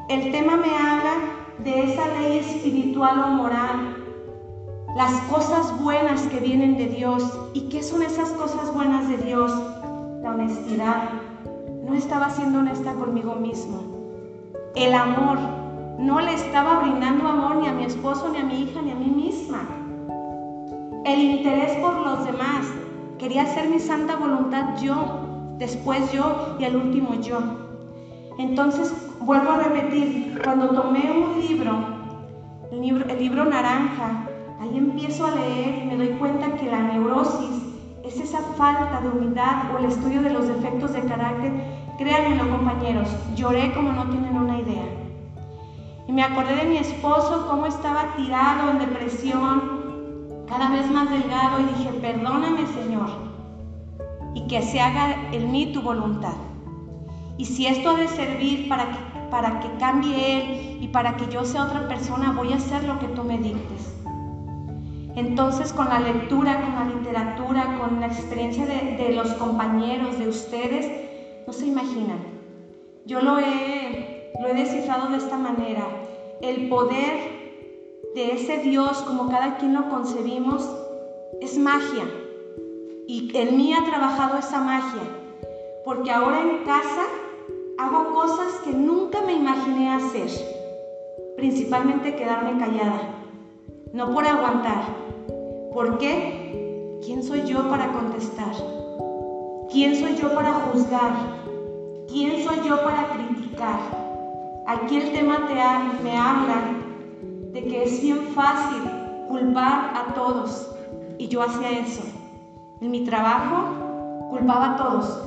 El 0.07 0.31
tema 0.31 0.55
me 0.55 0.69
habla 0.69 1.13
de 1.63 1.91
esa 1.91 2.07
ley 2.19 2.37
espiritual 2.37 3.23
o 3.23 3.27
moral, 3.29 4.03
las 4.95 5.19
cosas 5.21 5.81
buenas 5.81 6.21
que 6.27 6.39
vienen 6.39 6.77
de 6.77 6.89
Dios. 6.89 7.23
¿Y 7.53 7.69
qué 7.69 7.81
son 7.81 8.03
esas 8.03 8.29
cosas 8.33 8.71
buenas 8.71 9.09
de 9.09 9.17
Dios? 9.17 9.51
La 10.21 10.29
honestidad. 10.31 11.09
No 11.87 11.95
estaba 11.95 12.29
siendo 12.29 12.59
honesta 12.59 12.93
conmigo 12.93 13.33
mismo. 13.33 13.81
El 14.75 14.93
amor 14.93 15.66
no 15.97 16.21
le 16.21 16.33
estaba 16.33 16.81
brindando 16.81 17.27
amor 17.27 17.55
ni 17.57 17.67
a 17.67 17.73
mi 17.73 17.83
esposo, 17.83 18.29
ni 18.29 18.37
a 18.37 18.43
mi 18.43 18.61
hija, 18.61 18.81
ni 18.81 18.91
a 18.91 18.95
mí 18.95 19.05
misma. 19.07 19.67
El 21.05 21.19
interés 21.21 21.75
por 21.77 21.95
los 21.97 22.23
demás. 22.23 22.67
Quería 23.17 23.43
hacer 23.43 23.67
mi 23.69 23.79
santa 23.79 24.15
voluntad 24.15 24.79
yo, 24.79 25.55
después 25.57 26.11
yo 26.11 26.55
y 26.59 26.65
al 26.65 26.75
último 26.75 27.15
yo. 27.15 27.39
Entonces, 28.37 28.93
vuelvo 29.19 29.51
a 29.51 29.57
repetir, 29.57 30.39
cuando 30.43 30.69
tomé 30.69 31.11
un 31.11 31.41
libro, 31.41 31.73
el 32.71 32.81
libro, 32.81 33.05
libro 33.15 33.45
naranja, 33.45 34.27
ahí 34.59 34.77
empiezo 34.77 35.25
a 35.25 35.31
leer 35.31 35.83
y 35.83 35.87
me 35.87 35.97
doy 35.97 36.09
cuenta 36.19 36.55
que 36.57 36.69
la 36.69 36.81
neurosis 36.81 37.63
es 38.03 38.19
esa 38.19 38.39
falta 38.55 39.01
de 39.01 39.09
humildad 39.09 39.73
o 39.73 39.79
el 39.79 39.85
estudio 39.85 40.21
de 40.21 40.29
los 40.29 40.47
defectos 40.47 40.93
de 40.93 41.01
carácter. 41.01 41.51
Créanmelo 41.97 42.47
compañeros, 42.49 43.09
lloré 43.35 43.73
como 43.73 43.93
no 43.93 44.07
tienen 44.11 44.37
una 44.37 44.59
idea. 44.59 44.96
Y 46.07 46.13
me 46.13 46.23
acordé 46.23 46.55
de 46.55 46.63
mi 46.63 46.77
esposo, 46.77 47.47
cómo 47.49 47.65
estaba 47.65 48.15
tirado 48.15 48.71
en 48.71 48.79
depresión, 48.79 49.87
cada 50.47 50.69
vez 50.69 50.89
más 50.89 51.09
delgado, 51.09 51.59
y 51.59 51.63
dije, 51.65 51.89
perdóname 51.99 52.65
Señor, 52.67 53.09
y 54.33 54.47
que 54.47 54.61
se 54.61 54.79
haga 54.79 55.29
en 55.33 55.51
mí 55.51 55.73
tu 55.73 55.81
voluntad. 55.81 56.35
Y 57.37 57.45
si 57.45 57.67
esto 57.67 57.89
ha 57.89 57.97
de 57.97 58.07
servir 58.07 58.69
para 58.69 58.89
que, 58.89 58.97
para 59.29 59.59
que 59.59 59.69
cambie 59.79 60.37
Él 60.37 60.77
y 60.81 60.87
para 60.87 61.17
que 61.17 61.27
yo 61.27 61.43
sea 61.43 61.65
otra 61.65 61.87
persona, 61.89 62.31
voy 62.31 62.53
a 62.53 62.55
hacer 62.55 62.85
lo 62.85 62.97
que 62.99 63.07
tú 63.09 63.23
me 63.25 63.37
dictes. 63.37 63.93
Entonces 65.15 65.73
con 65.73 65.89
la 65.89 65.99
lectura, 65.99 66.61
con 66.61 66.75
la 66.75 66.95
literatura, 66.95 67.77
con 67.79 67.99
la 67.99 68.07
experiencia 68.07 68.65
de, 68.65 68.95
de 68.95 69.13
los 69.13 69.33
compañeros, 69.33 70.17
de 70.19 70.29
ustedes, 70.29 70.89
no 71.45 71.51
se 71.51 71.65
imaginan. 71.65 72.19
Yo 73.05 73.21
lo 73.21 73.39
he 73.39 74.16
lo 74.39 74.47
he 74.47 74.53
descifrado 74.53 75.09
de 75.09 75.17
esta 75.17 75.37
manera. 75.37 75.85
El 76.41 76.69
poder 76.69 77.37
de 78.13 78.33
ese 78.33 78.57
Dios, 78.57 78.97
como 79.03 79.29
cada 79.29 79.57
quien 79.57 79.73
lo 79.73 79.89
concebimos, 79.89 80.67
es 81.41 81.57
magia. 81.57 82.05
Y 83.07 83.35
en 83.37 83.57
mí 83.57 83.73
ha 83.73 83.85
trabajado 83.85 84.37
esa 84.37 84.59
magia. 84.59 85.01
Porque 85.85 86.11
ahora 86.11 86.41
en 86.41 86.63
casa 86.65 87.03
hago 87.77 88.13
cosas 88.13 88.53
que 88.63 88.71
nunca 88.71 89.21
me 89.21 89.33
imaginé 89.33 89.91
hacer. 89.91 90.29
Principalmente 91.35 92.15
quedarme 92.15 92.59
callada. 92.59 93.01
No 93.93 94.13
por 94.13 94.25
aguantar. 94.25 94.83
¿Por 95.73 95.97
qué? 95.97 96.99
¿Quién 97.05 97.23
soy 97.23 97.43
yo 97.43 97.69
para 97.69 97.91
contestar? 97.93 98.53
¿Quién 99.71 99.95
soy 99.95 100.15
yo 100.15 100.33
para 100.33 100.53
juzgar? 100.53 101.13
¿Quién 102.07 102.43
soy 102.43 102.67
yo 102.67 102.83
para 102.83 103.09
criticar? 103.09 104.06
Aquí 104.67 104.97
el 104.97 105.13
tema 105.13 105.47
te 105.47 105.53
me 106.03 106.17
habla 106.17 106.61
de 107.53 107.63
que 107.63 107.83
es 107.85 108.01
bien 108.01 108.19
fácil 108.35 108.81
culpar 109.29 109.93
a 109.95 110.13
todos 110.13 110.69
y 111.17 111.29
yo 111.29 111.41
hacía 111.41 111.79
eso. 111.79 112.03
En 112.81 112.91
mi 112.91 113.05
trabajo 113.05 114.27
culpaba 114.29 114.73
a 114.73 114.75
todos. 114.75 115.23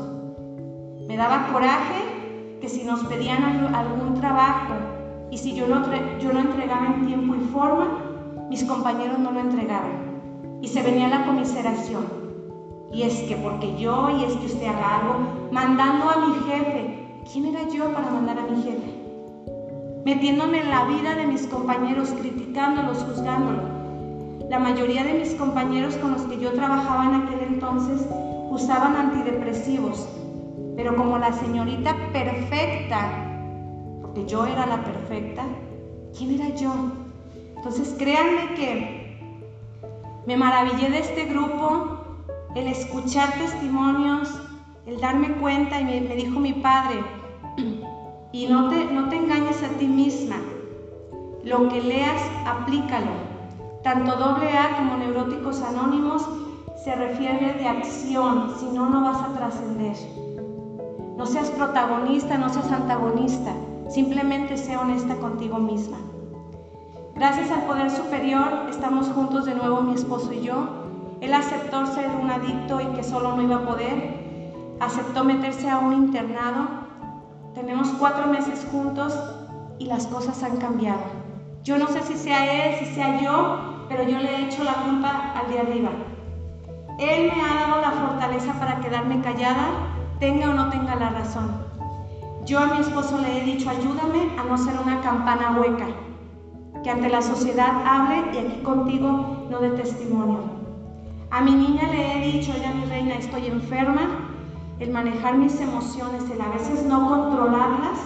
Me 1.08 1.16
daba 1.16 1.46
coraje 1.50 2.58
que 2.60 2.68
si 2.68 2.84
nos 2.84 3.02
pedían 3.04 3.42
algún 3.74 4.12
trabajo 4.20 4.74
y 5.30 5.38
si 5.38 5.54
yo 5.54 5.66
lo 5.68 5.76
entregaba 5.78 6.94
en 6.94 7.06
tiempo 7.06 7.34
y 7.34 7.40
forma, 7.46 7.96
mis 8.50 8.62
compañeros 8.64 9.20
no 9.20 9.32
lo 9.32 9.40
entregaban. 9.40 10.20
Y 10.60 10.68
se 10.68 10.82
venía 10.82 11.08
la 11.08 11.24
comiseración. 11.24 12.04
Y 12.92 13.04
es 13.04 13.22
que 13.22 13.36
porque 13.36 13.74
yo 13.78 14.10
y 14.10 14.22
es 14.22 14.34
que 14.34 14.46
usted 14.46 14.66
haga 14.66 14.96
algo, 14.96 15.48
mandando 15.50 16.10
a 16.10 16.26
mi 16.26 16.34
jefe. 16.40 17.22
¿Quién 17.32 17.46
era 17.46 17.66
yo 17.70 17.90
para 17.94 18.10
mandar 18.10 18.38
a 18.38 18.42
mi 18.42 18.60
jefe? 18.60 18.99
Metiéndome 20.04 20.60
en 20.60 20.70
la 20.70 20.84
vida 20.84 21.14
de 21.14 21.26
mis 21.26 21.46
compañeros, 21.46 22.10
criticándolos, 22.10 23.04
juzgándolos. 23.04 23.64
La 24.48 24.58
mayoría 24.58 25.04
de 25.04 25.14
mis 25.14 25.34
compañeros 25.34 25.94
con 25.96 26.12
los 26.12 26.22
que 26.22 26.38
yo 26.38 26.52
trabajaba 26.52 27.04
en 27.04 27.14
aquel 27.22 27.40
entonces 27.48 28.06
usaban 28.50 28.96
antidepresivos, 28.96 30.08
pero 30.76 30.96
como 30.96 31.18
la 31.18 31.32
señorita 31.32 31.94
perfecta, 32.12 33.12
porque 34.00 34.26
yo 34.26 34.46
era 34.46 34.66
la 34.66 34.82
perfecta, 34.82 35.44
¿quién 36.16 36.40
era 36.40 36.54
yo? 36.54 36.72
Entonces 37.56 37.94
créanme 37.98 38.54
que 38.54 39.20
me 40.26 40.36
maravillé 40.36 40.90
de 40.90 40.98
este 40.98 41.26
grupo, 41.26 41.98
el 42.56 42.66
escuchar 42.66 43.32
testimonios, 43.34 44.28
el 44.86 45.00
darme 45.00 45.34
cuenta 45.34 45.80
y 45.80 45.84
me, 45.84 46.00
me 46.00 46.16
dijo 46.16 46.40
mi 46.40 46.54
padre, 46.54 46.96
Y 48.32 48.46
no 48.46 48.68
te, 48.68 48.84
no 48.86 49.08
te 49.08 49.16
engañes 49.16 49.62
a 49.62 49.68
ti 49.78 49.86
misma. 49.86 50.36
Lo 51.44 51.68
que 51.68 51.80
leas, 51.82 52.22
aplícalo. 52.46 53.12
Tanto 53.82 54.12
AA 54.12 54.76
como 54.76 54.96
Neuróticos 54.96 55.62
Anónimos 55.62 56.28
se 56.84 56.94
refiere 56.94 57.54
de 57.54 57.66
acción, 57.66 58.54
si 58.58 58.66
no, 58.66 58.88
no 58.88 59.02
vas 59.02 59.22
a 59.22 59.34
trascender. 59.34 59.96
No 61.16 61.26
seas 61.26 61.50
protagonista, 61.50 62.38
no 62.38 62.48
seas 62.48 62.70
antagonista, 62.72 63.52
simplemente 63.88 64.56
sea 64.56 64.80
honesta 64.80 65.16
contigo 65.16 65.58
misma. 65.58 65.98
Gracias 67.14 67.50
al 67.50 67.64
poder 67.64 67.90
superior 67.90 68.66
estamos 68.70 69.08
juntos 69.08 69.44
de 69.44 69.54
nuevo 69.54 69.82
mi 69.82 69.94
esposo 69.94 70.32
y 70.32 70.40
yo. 70.40 70.56
Él 71.20 71.34
aceptó 71.34 71.84
ser 71.86 72.10
un 72.18 72.30
adicto 72.30 72.80
y 72.80 72.86
que 72.94 73.02
solo 73.02 73.36
no 73.36 73.42
iba 73.42 73.56
a 73.56 73.66
poder. 73.66 74.76
Aceptó 74.80 75.24
meterse 75.24 75.68
a 75.68 75.78
un 75.80 75.92
internado. 75.92 76.89
Tenemos 77.54 77.88
cuatro 77.98 78.28
meses 78.28 78.66
juntos 78.70 79.12
y 79.78 79.86
las 79.86 80.06
cosas 80.06 80.42
han 80.44 80.58
cambiado. 80.58 81.00
Yo 81.64 81.78
no 81.78 81.88
sé 81.88 82.02
si 82.02 82.16
sea 82.16 82.66
él, 82.66 82.78
si 82.78 82.94
sea 82.94 83.20
yo, 83.20 83.86
pero 83.88 84.04
yo 84.04 84.18
le 84.18 84.36
he 84.36 84.46
hecho 84.46 84.62
la 84.62 84.74
culpa 84.74 85.32
al 85.34 85.50
de 85.50 85.58
arriba. 85.58 85.90
Él 86.98 87.30
me 87.34 87.42
ha 87.42 87.66
dado 87.66 87.80
la 87.80 87.90
fortaleza 87.90 88.52
para 88.60 88.80
quedarme 88.80 89.20
callada, 89.20 89.68
tenga 90.20 90.50
o 90.50 90.54
no 90.54 90.68
tenga 90.68 90.94
la 90.94 91.10
razón. 91.10 91.50
Yo 92.46 92.60
a 92.60 92.66
mi 92.66 92.78
esposo 92.78 93.18
le 93.18 93.38
he 93.38 93.44
dicho, 93.44 93.68
ayúdame 93.68 94.28
a 94.38 94.44
no 94.44 94.56
ser 94.56 94.78
una 94.78 95.00
campana 95.00 95.56
hueca 95.58 95.88
que 96.84 96.90
ante 96.90 97.08
la 97.08 97.20
sociedad 97.20 97.82
hable 97.84 98.30
y 98.32 98.38
aquí 98.38 98.62
contigo 98.62 99.46
no 99.50 99.58
de 99.58 99.70
testimonio. 99.70 100.38
A 101.30 101.40
mi 101.40 101.52
niña 101.52 101.88
le 101.88 102.16
he 102.16 102.32
dicho, 102.32 102.52
ella 102.54 102.72
mi 102.72 102.84
reina, 102.84 103.14
estoy 103.14 103.46
enferma, 103.46 104.29
el 104.80 104.90
manejar 104.90 105.36
mis 105.36 105.60
emociones, 105.60 106.24
el 106.30 106.40
a 106.40 106.48
veces 106.48 106.84
no 106.84 107.06
controlarlas, 107.06 107.98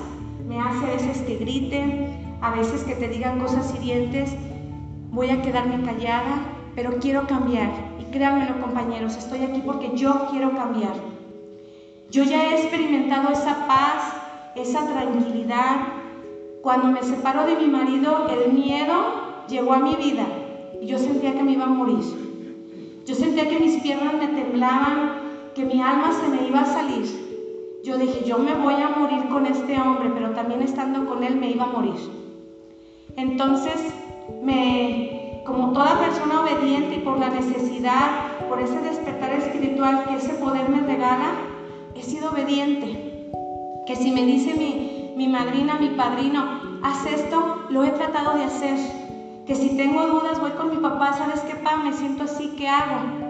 me 0.47 0.61
hace 0.61 0.85
a 0.85 0.91
veces 0.91 1.23
que 1.23 1.37
griten, 1.37 2.37
a 2.41 2.51
veces 2.51 2.83
que 2.83 2.97
te 2.97 3.09
digan 3.09 3.39
cosas 3.39 3.73
hirientes, 3.77 4.35
voy 5.11 5.31
a 5.31 5.41
quedarme 5.41 5.83
callada, 5.85 6.43
pero 6.75 6.99
quiero 6.99 7.27
cambiar. 7.29 7.71
Y 8.01 8.05
créanmelo 8.13 8.61
compañeros, 8.61 9.17
estoy 9.17 9.45
aquí 9.45 9.63
porque 9.65 9.93
yo 9.95 10.27
quiero 10.31 10.55
cambiar. 10.55 10.95
Yo 12.11 12.25
ya 12.25 12.45
he 12.45 12.61
experimentado 12.61 13.31
esa 13.31 13.67
paz, 13.67 14.13
esa 14.57 14.87
tranquilidad, 14.87 15.77
cuando 16.61 16.89
me 16.89 17.03
separó 17.03 17.47
de 17.47 17.57
mi 17.57 17.67
marido, 17.69 18.27
el 18.29 18.53
miedo 18.53 19.45
llegó 19.49 19.75
a 19.75 19.79
mi 19.79 19.95
vida 19.95 20.27
y 20.81 20.87
yo 20.87 20.99
sentía 20.99 21.35
que 21.35 21.43
me 21.43 21.53
iba 21.53 21.65
a 21.65 21.69
morir. 21.69 22.03
Yo 23.07 23.15
sentía 23.15 23.49
que 23.49 23.61
mis 23.61 23.81
piernas 23.83 24.15
me 24.15 24.29
temblaban, 24.29 25.24
que 25.55 25.65
mi 25.65 25.81
alma 25.81 26.13
se 26.13 26.29
me 26.29 26.49
iba 26.49 26.63
a 26.63 26.67
salir. 26.67 27.05
Yo 27.85 27.97
dije, 27.97 28.25
yo 28.25 28.39
me 28.39 28.55
voy 28.55 28.75
a 28.75 28.89
morir 28.89 29.29
con 29.29 29.47
este 29.47 29.79
hombre, 29.79 30.11
pero 30.13 30.31
también 30.31 30.63
estando 30.63 31.07
con 31.07 31.23
él 31.23 31.37
me 31.37 31.51
iba 31.51 31.65
a 31.65 31.69
morir. 31.69 31.95
Entonces, 33.17 33.95
me, 34.43 35.43
como 35.47 35.73
toda 35.73 36.01
persona 36.01 36.41
obediente 36.41 36.97
y 36.97 37.01
por 37.01 37.19
la 37.19 37.29
necesidad, 37.29 38.39
por 38.49 38.61
ese 38.61 38.81
despertar 38.81 39.33
espiritual 39.33 40.05
que 40.09 40.17
ese 40.17 40.35
poder 40.35 40.69
me 40.69 40.81
regala, 40.81 41.33
he 41.95 42.03
sido 42.03 42.31
obediente. 42.31 43.31
Que 43.87 43.95
si 43.95 44.11
me 44.11 44.25
dice 44.25 44.55
mi, 44.55 45.13
mi 45.17 45.29
madrina, 45.29 45.77
mi 45.79 45.91
padrino, 45.91 46.43
haz 46.83 47.07
esto, 47.07 47.67
lo 47.69 47.85
he 47.85 47.91
tratado 47.91 48.37
de 48.37 48.45
hacer. 48.45 48.79
Que 49.47 49.55
si 49.55 49.77
tengo 49.77 50.07
dudas 50.07 50.41
voy 50.41 50.53
con 50.53 50.71
mi 50.71 50.79
papá, 50.79 51.13
¿sabes 51.13 51.41
qué, 51.41 51.55
pa? 51.55 51.77
Me 51.77 51.93
siento 51.93 52.25
así, 52.25 52.55
¿qué 52.57 52.67
hago? 52.67 53.24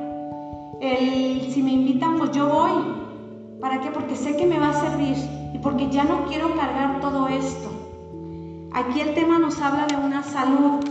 El, 0.80 1.50
si 1.52 1.62
me 1.62 1.72
invitan, 1.72 2.18
pues 2.18 2.32
yo 2.32 2.48
voy. 2.48 2.72
¿Para 3.60 3.80
qué? 3.80 3.90
Porque 3.90 4.16
sé 4.16 4.36
que 4.36 4.46
me 4.46 4.58
va 4.58 4.70
a 4.70 4.80
servir 4.80 5.16
y 5.54 5.58
porque 5.58 5.88
ya 5.88 6.04
no 6.04 6.26
quiero 6.26 6.54
cargar 6.54 7.00
todo 7.00 7.28
esto. 7.28 7.70
Aquí 8.72 9.00
el 9.00 9.14
tema 9.14 9.38
nos 9.38 9.60
habla 9.60 9.86
de 9.86 9.96
una 9.96 10.22
salud 10.22 10.84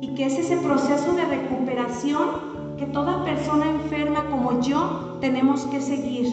y 0.00 0.14
que 0.14 0.26
es 0.26 0.38
ese 0.38 0.58
proceso 0.58 1.14
de 1.14 1.24
recuperación 1.24 2.76
que 2.76 2.86
toda 2.86 3.24
persona 3.24 3.70
enferma 3.70 4.26
como 4.30 4.60
yo 4.60 5.18
tenemos 5.20 5.64
que 5.66 5.80
seguir. 5.80 6.26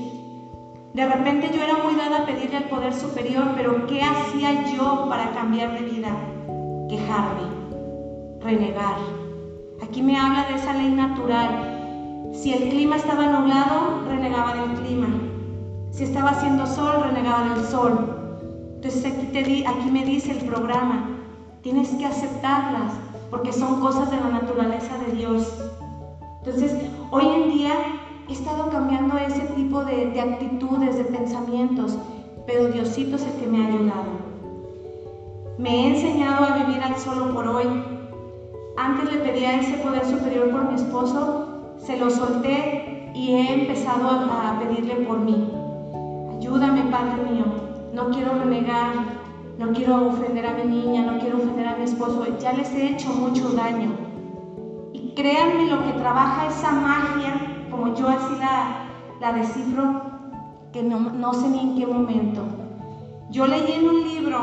De 0.93 1.05
repente 1.05 1.51
yo 1.53 1.61
era 1.61 1.77
muy 1.83 1.95
dada 1.95 2.23
a 2.23 2.25
pedirle 2.25 2.57
al 2.57 2.69
poder 2.69 2.93
superior, 2.93 3.45
pero 3.55 3.85
¿qué 3.87 4.01
hacía 4.01 4.73
yo 4.75 5.05
para 5.07 5.31
cambiar 5.31 5.73
de 5.73 5.85
vida? 5.85 6.09
Quejarme, 6.89 7.43
renegar. 8.41 8.97
Aquí 9.81 10.01
me 10.01 10.17
habla 10.17 10.47
de 10.47 10.55
esa 10.55 10.73
ley 10.73 10.89
natural. 10.89 11.76
Si 12.33 12.53
el 12.53 12.69
clima 12.69 12.95
estaba 12.97 13.27
nublado, 13.27 14.03
renegaba 14.07 14.53
del 14.53 14.79
clima. 14.79 15.07
Si 15.91 16.03
estaba 16.03 16.29
haciendo 16.29 16.65
sol, 16.65 17.03
renegaba 17.03 17.55
del 17.55 17.65
sol. 17.65 18.17
Entonces 18.75 19.05
aquí, 19.05 19.27
te 19.27 19.67
aquí 19.67 19.91
me 19.91 20.05
dice 20.05 20.31
el 20.31 20.45
programa, 20.45 21.09
tienes 21.61 21.89
que 21.89 22.05
aceptarlas 22.05 22.93
porque 23.29 23.51
son 23.51 23.81
cosas 23.81 24.11
de 24.11 24.17
la 24.17 24.29
naturaleza 24.29 24.97
de 24.99 25.13
Dios. 25.13 25.53
Entonces, 26.39 26.73
hoy 27.11 27.25
en 27.25 27.49
día 27.49 27.73
he 28.29 28.33
estado 28.33 28.69
cambiando 28.69 29.17
ese 29.17 29.41
tipo 29.55 29.83
de, 29.83 30.19
actitudes, 30.19 30.95
de 30.97 31.03
pensamientos, 31.05 31.97
pero 32.45 32.67
Diosito 32.67 33.15
es 33.15 33.25
el 33.25 33.33
que 33.33 33.47
me 33.47 33.63
ha 33.63 33.67
ayudado. 33.67 34.27
Me 35.57 35.69
he 35.69 35.95
enseñado 35.95 36.45
a 36.45 36.57
vivir 36.57 36.81
al 36.81 36.95
solo 36.97 37.33
por 37.33 37.47
hoy. 37.47 37.65
Antes 38.77 39.11
le 39.11 39.19
pedía 39.19 39.59
ese 39.59 39.77
poder 39.77 40.05
superior 40.05 40.51
por 40.51 40.69
mi 40.69 40.75
esposo, 40.75 41.56
se 41.87 41.95
lo 41.97 42.09
solté 42.09 43.09
y 43.15 43.31
he 43.31 43.53
empezado 43.61 44.09
a 44.09 44.59
pedirle 44.59 45.05
por 45.05 45.19
mí. 45.19 45.49
Ayúdame, 46.37 46.81
Padre 46.91 47.31
mío. 47.31 47.45
No 47.93 48.09
quiero 48.09 48.33
renegar, 48.33 48.91
no 49.57 49.71
quiero 49.71 50.09
ofender 50.09 50.45
a 50.47 50.53
mi 50.55 50.63
niña, 50.63 51.03
no 51.03 51.17
quiero 51.17 51.37
ofender 51.37 51.65
a 51.65 51.77
mi 51.77 51.85
esposo. 51.85 52.25
Ya 52.41 52.51
les 52.51 52.69
he 52.73 52.89
hecho 52.89 53.07
mucho 53.13 53.51
daño. 53.51 53.91
Y 54.91 55.13
créanme 55.15 55.67
lo 55.67 55.81
que 55.85 55.93
trabaja 55.93 56.47
esa 56.47 56.73
magia 56.73 57.35
como 57.71 57.95
yo 57.95 58.09
así 58.09 58.35
la, 58.37 58.89
la 59.21 59.31
descifro, 59.31 60.01
que 60.73 60.83
no, 60.83 61.33
sé 61.33 61.47
ni 61.47 61.59
en 61.61 61.75
qué 61.77 61.87
momento. 61.87 62.43
Yo 63.29 63.47
leí 63.47 63.71
en 63.71 63.87
un 63.87 64.03
libro 64.03 64.39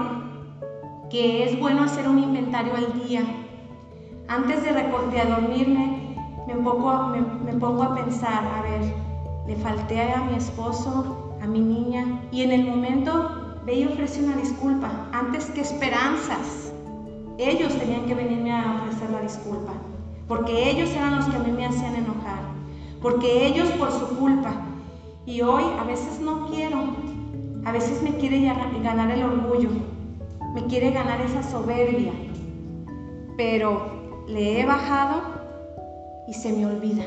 que 1.11 1.44
es 1.44 1.61
bueno 1.61 1.83
hacer 1.83 2.09
un 2.09 2.20
inventario 2.20 2.72
al 2.74 3.07
día. 3.07 3.22
Antes 4.28 4.62
de, 4.62 4.72
de 4.72 5.30
dormirme, 5.30 6.03
me 6.54 6.62
pongo, 6.62 7.12
me, 7.44 7.52
pongo 7.54 7.82
a 7.82 7.94
pensar, 7.94 8.44
a 8.44 8.62
ver, 8.62 8.94
le 9.46 9.56
falté 9.56 10.12
a 10.12 10.22
mi 10.22 10.36
esposo, 10.36 11.36
a 11.42 11.46
mi 11.46 11.60
niña, 11.60 12.20
y 12.30 12.42
en 12.42 12.52
el 12.52 12.64
momento 12.64 13.60
ve 13.66 13.74
y 13.74 13.86
ofrece 13.86 14.24
una 14.24 14.36
disculpa, 14.36 14.90
antes 15.12 15.46
que 15.46 15.60
esperanzas. 15.60 16.72
Ellos 17.38 17.76
tenían 17.76 18.06
que 18.06 18.14
venirme 18.14 18.52
a 18.52 18.80
ofrecer 18.82 19.10
la 19.10 19.20
disculpa, 19.20 19.72
porque 20.28 20.70
ellos 20.70 20.90
eran 20.90 21.16
los 21.16 21.26
que 21.26 21.36
a 21.36 21.40
mí 21.40 21.52
me 21.52 21.66
hacían 21.66 21.96
enojar 21.96 22.54
porque 23.04 23.46
ellos 23.46 23.68
por 23.72 23.92
su 23.92 24.16
culpa. 24.16 24.54
Y 25.26 25.42
hoy 25.42 25.62
a 25.78 25.84
veces 25.84 26.20
no 26.20 26.46
quiero, 26.46 26.78
a 27.66 27.70
veces 27.70 28.02
me 28.02 28.16
quiere 28.16 28.40
ganar 28.82 29.10
el 29.10 29.22
orgullo, 29.22 29.68
me 30.54 30.64
quiere 30.64 30.90
ganar 30.90 31.20
esa 31.20 31.42
soberbia, 31.42 32.12
pero 33.36 34.24
le 34.26 34.58
he 34.58 34.64
bajado 34.64 35.34
y 36.26 36.34
se 36.34 36.52
me 36.52 36.66
olvida. 36.66 37.04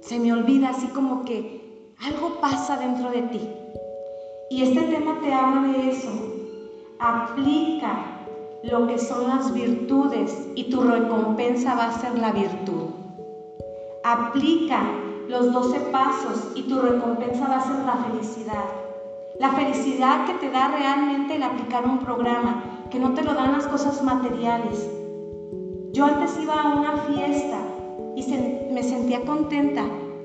Se 0.00 0.18
me 0.18 0.32
olvida 0.32 0.70
así 0.70 0.86
como 0.88 1.24
que 1.24 1.94
algo 2.04 2.40
pasa 2.40 2.76
dentro 2.76 3.10
de 3.10 3.22
ti. 3.22 3.50
Y 4.50 4.62
este 4.62 4.82
tema 4.82 5.18
te 5.20 5.32
habla 5.32 5.72
de 5.72 5.90
eso. 5.90 6.10
Aplica 6.98 8.20
lo 8.62 8.86
que 8.86 8.98
son 8.98 9.28
las 9.28 9.52
virtudes 9.52 10.48
y 10.54 10.70
tu 10.70 10.80
recompensa 10.82 11.74
va 11.74 11.86
a 11.86 11.98
ser 11.98 12.18
la 12.18 12.32
virtud. 12.32 12.90
Aplica 14.04 14.82
los 15.28 15.52
12 15.52 15.80
pasos 15.90 16.52
y 16.54 16.62
tu 16.62 16.78
recompensa 16.78 17.48
va 17.48 17.56
a 17.56 17.66
ser 17.66 17.84
la 17.84 17.96
felicidad. 17.96 18.64
La 19.40 19.50
felicidad 19.50 20.26
que 20.26 20.34
te 20.34 20.50
da 20.50 20.68
realmente 20.68 21.36
el 21.36 21.42
aplicar 21.42 21.84
un 21.84 21.98
programa, 21.98 22.86
que 22.90 22.98
no 22.98 23.12
te 23.14 23.22
lo 23.22 23.34
dan 23.34 23.52
las 23.52 23.66
cosas 23.66 24.02
materiales. 24.02 24.88
Yo 25.92 26.04
antes 26.04 26.38
iba 26.40 26.54
a 26.54 26.78
una 26.78 26.96
fiesta 26.98 27.58
y 28.16 28.72
me 28.72 28.82
sentía 28.82 29.20
contenta, 29.26 29.84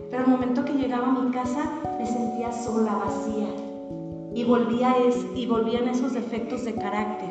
pero 0.09 0.23
el 0.23 0.29
momento 0.29 0.63
que 0.63 0.73
llegaba 0.73 1.09
a 1.09 1.11
mi 1.11 1.29
casa 1.31 1.69
me 1.99 2.05
sentía 2.05 2.49
sola, 2.53 2.93
vacía. 2.93 3.47
Y, 4.33 4.45
volvía 4.45 4.95
es, 5.05 5.27
y 5.35 5.45
volvían 5.45 5.89
esos 5.89 6.13
defectos 6.13 6.63
de 6.63 6.73
carácter. 6.73 7.29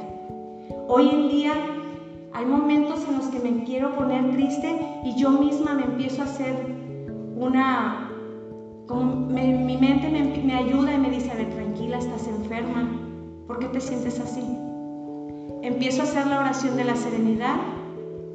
Hoy 0.87 1.09
en 1.09 1.29
día 1.31 1.53
hay 2.35 2.45
momentos 2.45 3.07
en 3.09 3.17
los 3.17 3.27
que 3.29 3.39
me 3.39 3.65
quiero 3.65 3.97
poner 3.97 4.33
triste 4.33 4.79
y 5.03 5.17
yo 5.17 5.31
misma 5.31 5.73
me 5.75 5.85
empiezo 5.85 6.23
a 6.23 6.27
hacer 6.27 6.55
una... 7.37 8.07
Mi 9.31 9.77
mente 9.79 10.11
me, 10.11 10.55
ayuda 10.55 10.93
y 10.93 10.99
me 10.99 11.11
dice, 11.11 11.31
a 11.31 11.37
ver, 11.37 11.49
tranquila, 11.55 11.99
estás 11.99 12.27
enferma, 12.27 12.91
¿por 13.47 13.61
qué 13.61 13.69
te 13.69 13.81
sientes 13.81 14.19
así? 14.19 14.43
Empiezo 15.63 16.03
a 16.03 16.05
hacer 16.05 16.27
la 16.27 16.41
oración 16.41 16.77
de 16.77 16.85
la 16.85 16.97
serenidad 16.97 17.57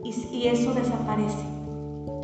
y 0.03 0.47
eso 0.47 0.73
desaparece. 0.73 1.54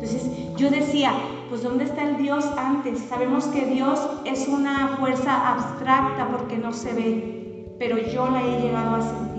Entonces 0.02 0.56
yo 0.56 0.68
decía, 0.68 1.12
pues 1.48 1.62
¿dónde 1.62 1.84
está 1.84 2.02
el 2.02 2.16
Dios 2.16 2.44
antes? 2.56 2.98
Sabemos 3.08 3.44
que 3.46 3.66
Dios 3.66 4.00
es 4.24 4.48
una 4.48 4.96
fuerza 4.98 5.52
abstracta 5.52 6.26
porque 6.28 6.58
no 6.58 6.72
se 6.72 6.92
ve, 6.92 7.76
pero 7.78 7.98
yo 7.98 8.28
la 8.28 8.42
he 8.42 8.60
llegado 8.60 8.96
a 8.96 9.02
sentir. 9.02 9.32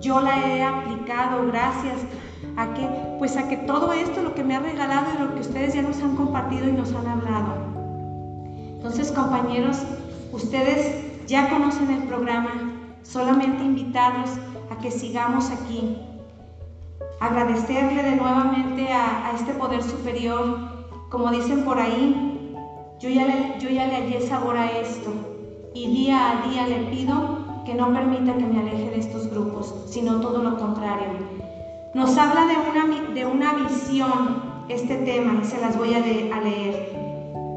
Yo 0.00 0.20
la 0.20 0.46
he 0.46 0.62
aplicado 0.62 1.46
gracias 1.46 1.96
a 2.56 2.72
que, 2.72 2.88
pues 3.18 3.36
a 3.36 3.48
que 3.48 3.58
todo 3.58 3.92
esto, 3.92 4.22
lo 4.22 4.34
que 4.34 4.44
me 4.44 4.56
ha 4.56 4.60
regalado 4.60 5.06
y 5.14 5.22
lo 5.22 5.34
que 5.34 5.40
ustedes 5.40 5.74
ya 5.74 5.82
nos 5.82 6.00
han 6.02 6.16
compartido 6.16 6.68
y 6.68 6.72
nos 6.72 6.94
han 6.94 7.06
hablado. 7.06 7.54
Entonces, 8.76 9.12
compañeros, 9.12 9.78
ustedes 10.32 11.26
ya 11.26 11.50
conocen 11.50 11.90
el 11.90 12.02
programa, 12.04 12.72
solamente 13.02 13.62
invitarlos 13.62 14.30
a 14.70 14.80
que 14.80 14.90
sigamos 14.90 15.50
aquí. 15.50 15.98
Agradecerle 17.20 18.02
de 18.02 18.16
nuevamente 18.16 18.92
a, 18.92 19.23
superior, 19.82 20.58
como 21.08 21.30
dicen 21.30 21.64
por 21.64 21.78
ahí, 21.78 22.56
yo 23.00 23.08
ya, 23.08 23.26
le, 23.26 23.60
yo 23.60 23.68
ya 23.68 23.86
le 23.86 23.96
hallé 23.96 24.20
sabor 24.20 24.56
a 24.56 24.70
esto 24.78 25.12
y 25.74 25.88
día 25.88 26.30
a 26.30 26.48
día 26.48 26.66
le 26.66 26.86
pido 26.90 27.62
que 27.66 27.74
no 27.74 27.92
permita 27.92 28.34
que 28.34 28.44
me 28.44 28.60
aleje 28.60 28.90
de 28.90 28.98
estos 28.98 29.30
grupos, 29.30 29.74
sino 29.86 30.20
todo 30.20 30.42
lo 30.42 30.56
contrario. 30.56 31.08
Nos 31.94 32.16
habla 32.16 32.46
de 32.46 32.56
una, 32.56 33.14
de 33.14 33.26
una 33.26 33.54
visión 33.54 34.42
este 34.68 34.96
tema, 34.96 35.44
se 35.44 35.60
las 35.60 35.76
voy 35.76 35.94
a 35.94 36.00
leer. 36.00 37.04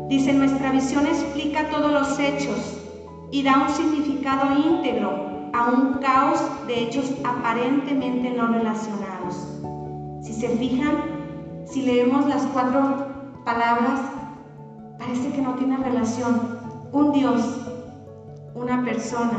Dice, 0.09 0.33
nuestra 0.33 0.71
visión 0.71 1.05
explica 1.05 1.69
todos 1.69 1.91
los 1.91 2.19
hechos 2.19 2.77
y 3.31 3.43
da 3.43 3.67
un 3.67 3.69
significado 3.69 4.55
íntegro 4.57 5.49
a 5.53 5.69
un 5.69 5.95
caos 5.95 6.41
de 6.65 6.83
hechos 6.83 7.13
aparentemente 7.23 8.29
no 8.29 8.47
relacionados. 8.47 9.35
Si 10.21 10.33
se 10.33 10.49
fijan, 10.49 11.16
si 11.69 11.81
leemos 11.81 12.25
las 12.27 12.43
cuatro 12.53 13.07
palabras, 13.43 13.99
parece 14.97 15.31
que 15.31 15.41
no 15.41 15.55
tiene 15.55 15.77
relación. 15.77 16.59
Un 16.93 17.11
Dios, 17.11 17.41
una 18.55 18.85
persona, 18.85 19.37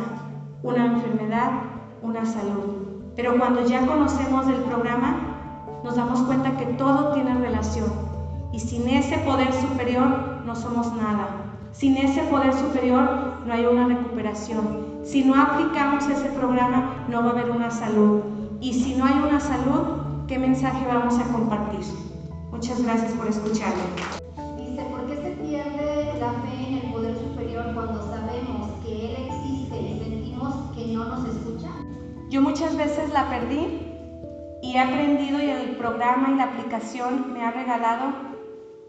una 0.63 0.87
enfermedad, 0.87 1.51
una 2.03 2.27
salud. 2.27 3.13
Pero 3.17 3.39
cuando 3.39 3.65
ya 3.65 3.87
conocemos 3.87 4.47
el 4.47 4.63
programa, 4.63 5.17
nos 5.83 5.97
damos 5.97 6.21
cuenta 6.23 6.57
que 6.59 6.67
todo 6.75 7.15
tiene 7.15 7.35
relación. 7.35 7.87
Y 8.53 8.61
sin 8.61 8.87
ese 8.89 9.17
poder 9.19 9.53
superior 9.55 10.43
no 10.45 10.55
somos 10.55 10.93
nada. 10.95 11.29
Sin 11.73 11.97
ese 11.97 12.23
poder 12.25 12.53
superior 12.53 13.41
no 13.47 13.55
hay 13.55 13.65
una 13.65 13.87
recuperación. 13.87 14.99
Si 15.03 15.25
no 15.25 15.41
aplicamos 15.41 16.07
ese 16.09 16.29
programa, 16.31 17.07
no 17.09 17.23
va 17.23 17.29
a 17.29 17.33
haber 17.33 17.51
una 17.51 17.71
salud. 17.71 18.21
Y 18.61 18.75
si 18.75 18.97
no 18.97 19.07
hay 19.07 19.19
una 19.27 19.41
salud, 19.41 20.27
¿qué 20.27 20.39
mensaje 20.39 20.87
vamos 20.87 21.19
a 21.19 21.25
compartir? 21.33 22.08
Muchas 22.51 22.83
gracias 22.83 23.13
por 23.13 23.29
escucharme. 23.29 23.83
Dice, 24.57 24.83
¿por 24.91 25.07
qué 25.07 25.17
se 25.17 25.31
pierde 25.43 26.19
la 26.19 26.33
fe 26.33 26.69
en 26.69 26.75
el 26.79 26.93
poder 26.93 27.15
superior 27.19 27.75
cuando 27.75 28.03
sabemos 28.11 28.71
que 28.85 29.11
Él 29.11 29.17
existe 29.27 29.81
y 29.81 29.99
sentimos 30.01 30.55
que 30.75 30.87
no 30.87 31.05
nos 31.05 31.29
escucha? 31.29 31.69
Yo 32.31 32.41
muchas 32.41 32.77
veces 32.77 33.13
la 33.13 33.29
perdí 33.29 33.83
y 34.63 34.75
he 34.75 34.79
aprendido 34.79 35.41
y 35.43 35.51
el 35.51 35.77
programa 35.77 36.31
y 36.31 36.37
la 36.37 36.45
aplicación 36.45 37.33
me 37.33 37.43
ha 37.43 37.51
regalado 37.51 38.13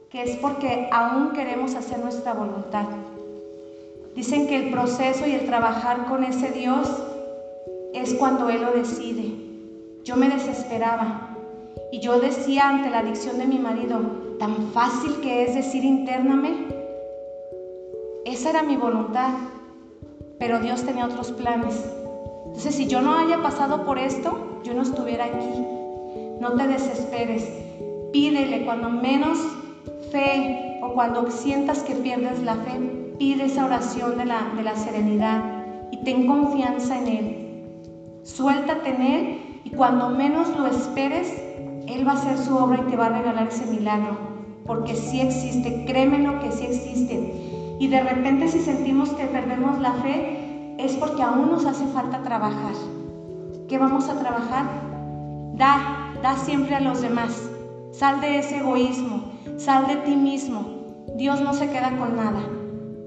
que 0.10 0.24
es 0.24 0.38
porque 0.38 0.90
aún 0.92 1.32
queremos 1.34 1.76
hacer 1.76 2.00
nuestra 2.00 2.34
voluntad. 2.34 2.86
Dicen 4.16 4.48
que 4.48 4.56
el 4.56 4.72
proceso 4.72 5.28
y 5.28 5.32
el 5.32 5.46
trabajar 5.46 6.06
con 6.06 6.24
ese 6.24 6.52
Dios 6.52 6.90
es 7.94 8.14
cuando 8.16 8.50
Él 8.50 8.62
lo 8.62 8.72
decide. 8.72 9.36
Yo 10.04 10.16
me 10.16 10.30
desesperaba 10.30 11.29
y 11.92 12.00
yo 12.00 12.20
decía 12.20 12.70
ante 12.70 12.90
la 12.90 13.00
adicción 13.00 13.38
de 13.38 13.48
mi 13.48 13.58
marido, 13.60 14.00
tan 14.40 14.72
fácil 14.72 15.20
que 15.22 15.46
es 15.46 15.56
decir 15.56 15.84
intername. 15.84 16.68
Esa 18.26 18.52
era 18.52 18.64
mi 18.64 18.76
voluntad, 18.76 19.34
pero 20.38 20.60
Dios 20.60 20.84
tenía 20.84 21.06
otros 21.06 21.32
planes. 21.32 21.84
Entonces, 22.46 22.76
si 22.76 22.88
yo 22.88 23.02
no 23.02 23.16
haya 23.16 23.42
pasado 23.42 23.86
por 23.86 23.98
esto, 23.98 24.62
yo 24.64 24.74
no 24.74 24.84
estuviera 24.84 25.26
aquí. 25.26 25.66
No 26.40 26.54
te 26.54 26.68
desesperes. 26.68 27.50
Pídele 28.12 28.66
cuando 28.66 28.90
menos 28.90 29.38
fe 30.12 30.80
o 30.82 30.94
cuando 30.94 31.30
sientas 31.30 31.84
que 31.84 31.96
pierdes 31.96 32.42
la 32.42 32.56
fe, 32.56 33.00
Pide 33.20 33.44
esa 33.44 33.66
oración 33.66 34.18
de 34.18 34.24
la, 34.24 34.50
de 34.56 34.64
la 34.64 34.78
serenidad 34.78 35.44
y 35.92 35.98
ten 36.06 36.26
confianza 36.26 36.98
en 36.98 37.08
Él. 37.08 37.64
Suéltate 38.24 38.92
en 38.92 39.02
Él 39.02 39.38
y 39.66 39.72
cuando 39.72 40.10
menos 40.10 40.48
lo 40.58 40.66
esperes, 40.68 41.28
Él 41.90 42.08
va 42.08 42.12
a 42.12 42.16
hacer 42.16 42.38
su 42.38 42.56
obra 42.56 42.84
y 42.86 42.90
te 42.90 42.96
va 42.96 43.08
a 43.08 43.18
regalar 43.18 43.48
ese 43.48 43.66
milagro. 43.66 44.18
Porque 44.66 44.96
sí 44.96 45.22
existe, 45.22 45.86
créemelo 45.86 46.40
que 46.40 46.52
sí 46.52 46.66
existe. 46.66 47.78
Y 47.80 47.88
de 47.88 48.02
repente 48.02 48.48
si 48.48 48.60
sentimos 48.60 49.10
que 49.12 49.26
perdemos 49.26 49.80
la 49.80 49.94
fe, 49.94 50.76
es 50.78 50.96
porque 50.96 51.24
aún 51.24 51.50
nos 51.50 51.66
hace 51.66 51.86
falta 51.88 52.22
trabajar. 52.22 52.76
¿Qué 53.68 53.78
vamos 53.78 54.08
a 54.10 54.20
trabajar? 54.20 54.66
Da, 55.56 56.14
da 56.22 56.38
siempre 56.38 56.76
a 56.76 56.80
los 56.80 57.02
demás. 57.02 57.50
Sal 57.92 58.22
de 58.22 58.40
ese 58.40 58.58
egoísmo, 58.58 59.24
sal 59.58 59.88
de 59.88 59.96
ti 59.98 60.16
mismo. 60.16 61.06
Dios 61.16 61.42
no 61.42 61.54
se 61.54 61.70
queda 61.70 61.98
con 61.98 62.16
nada. 62.16 62.42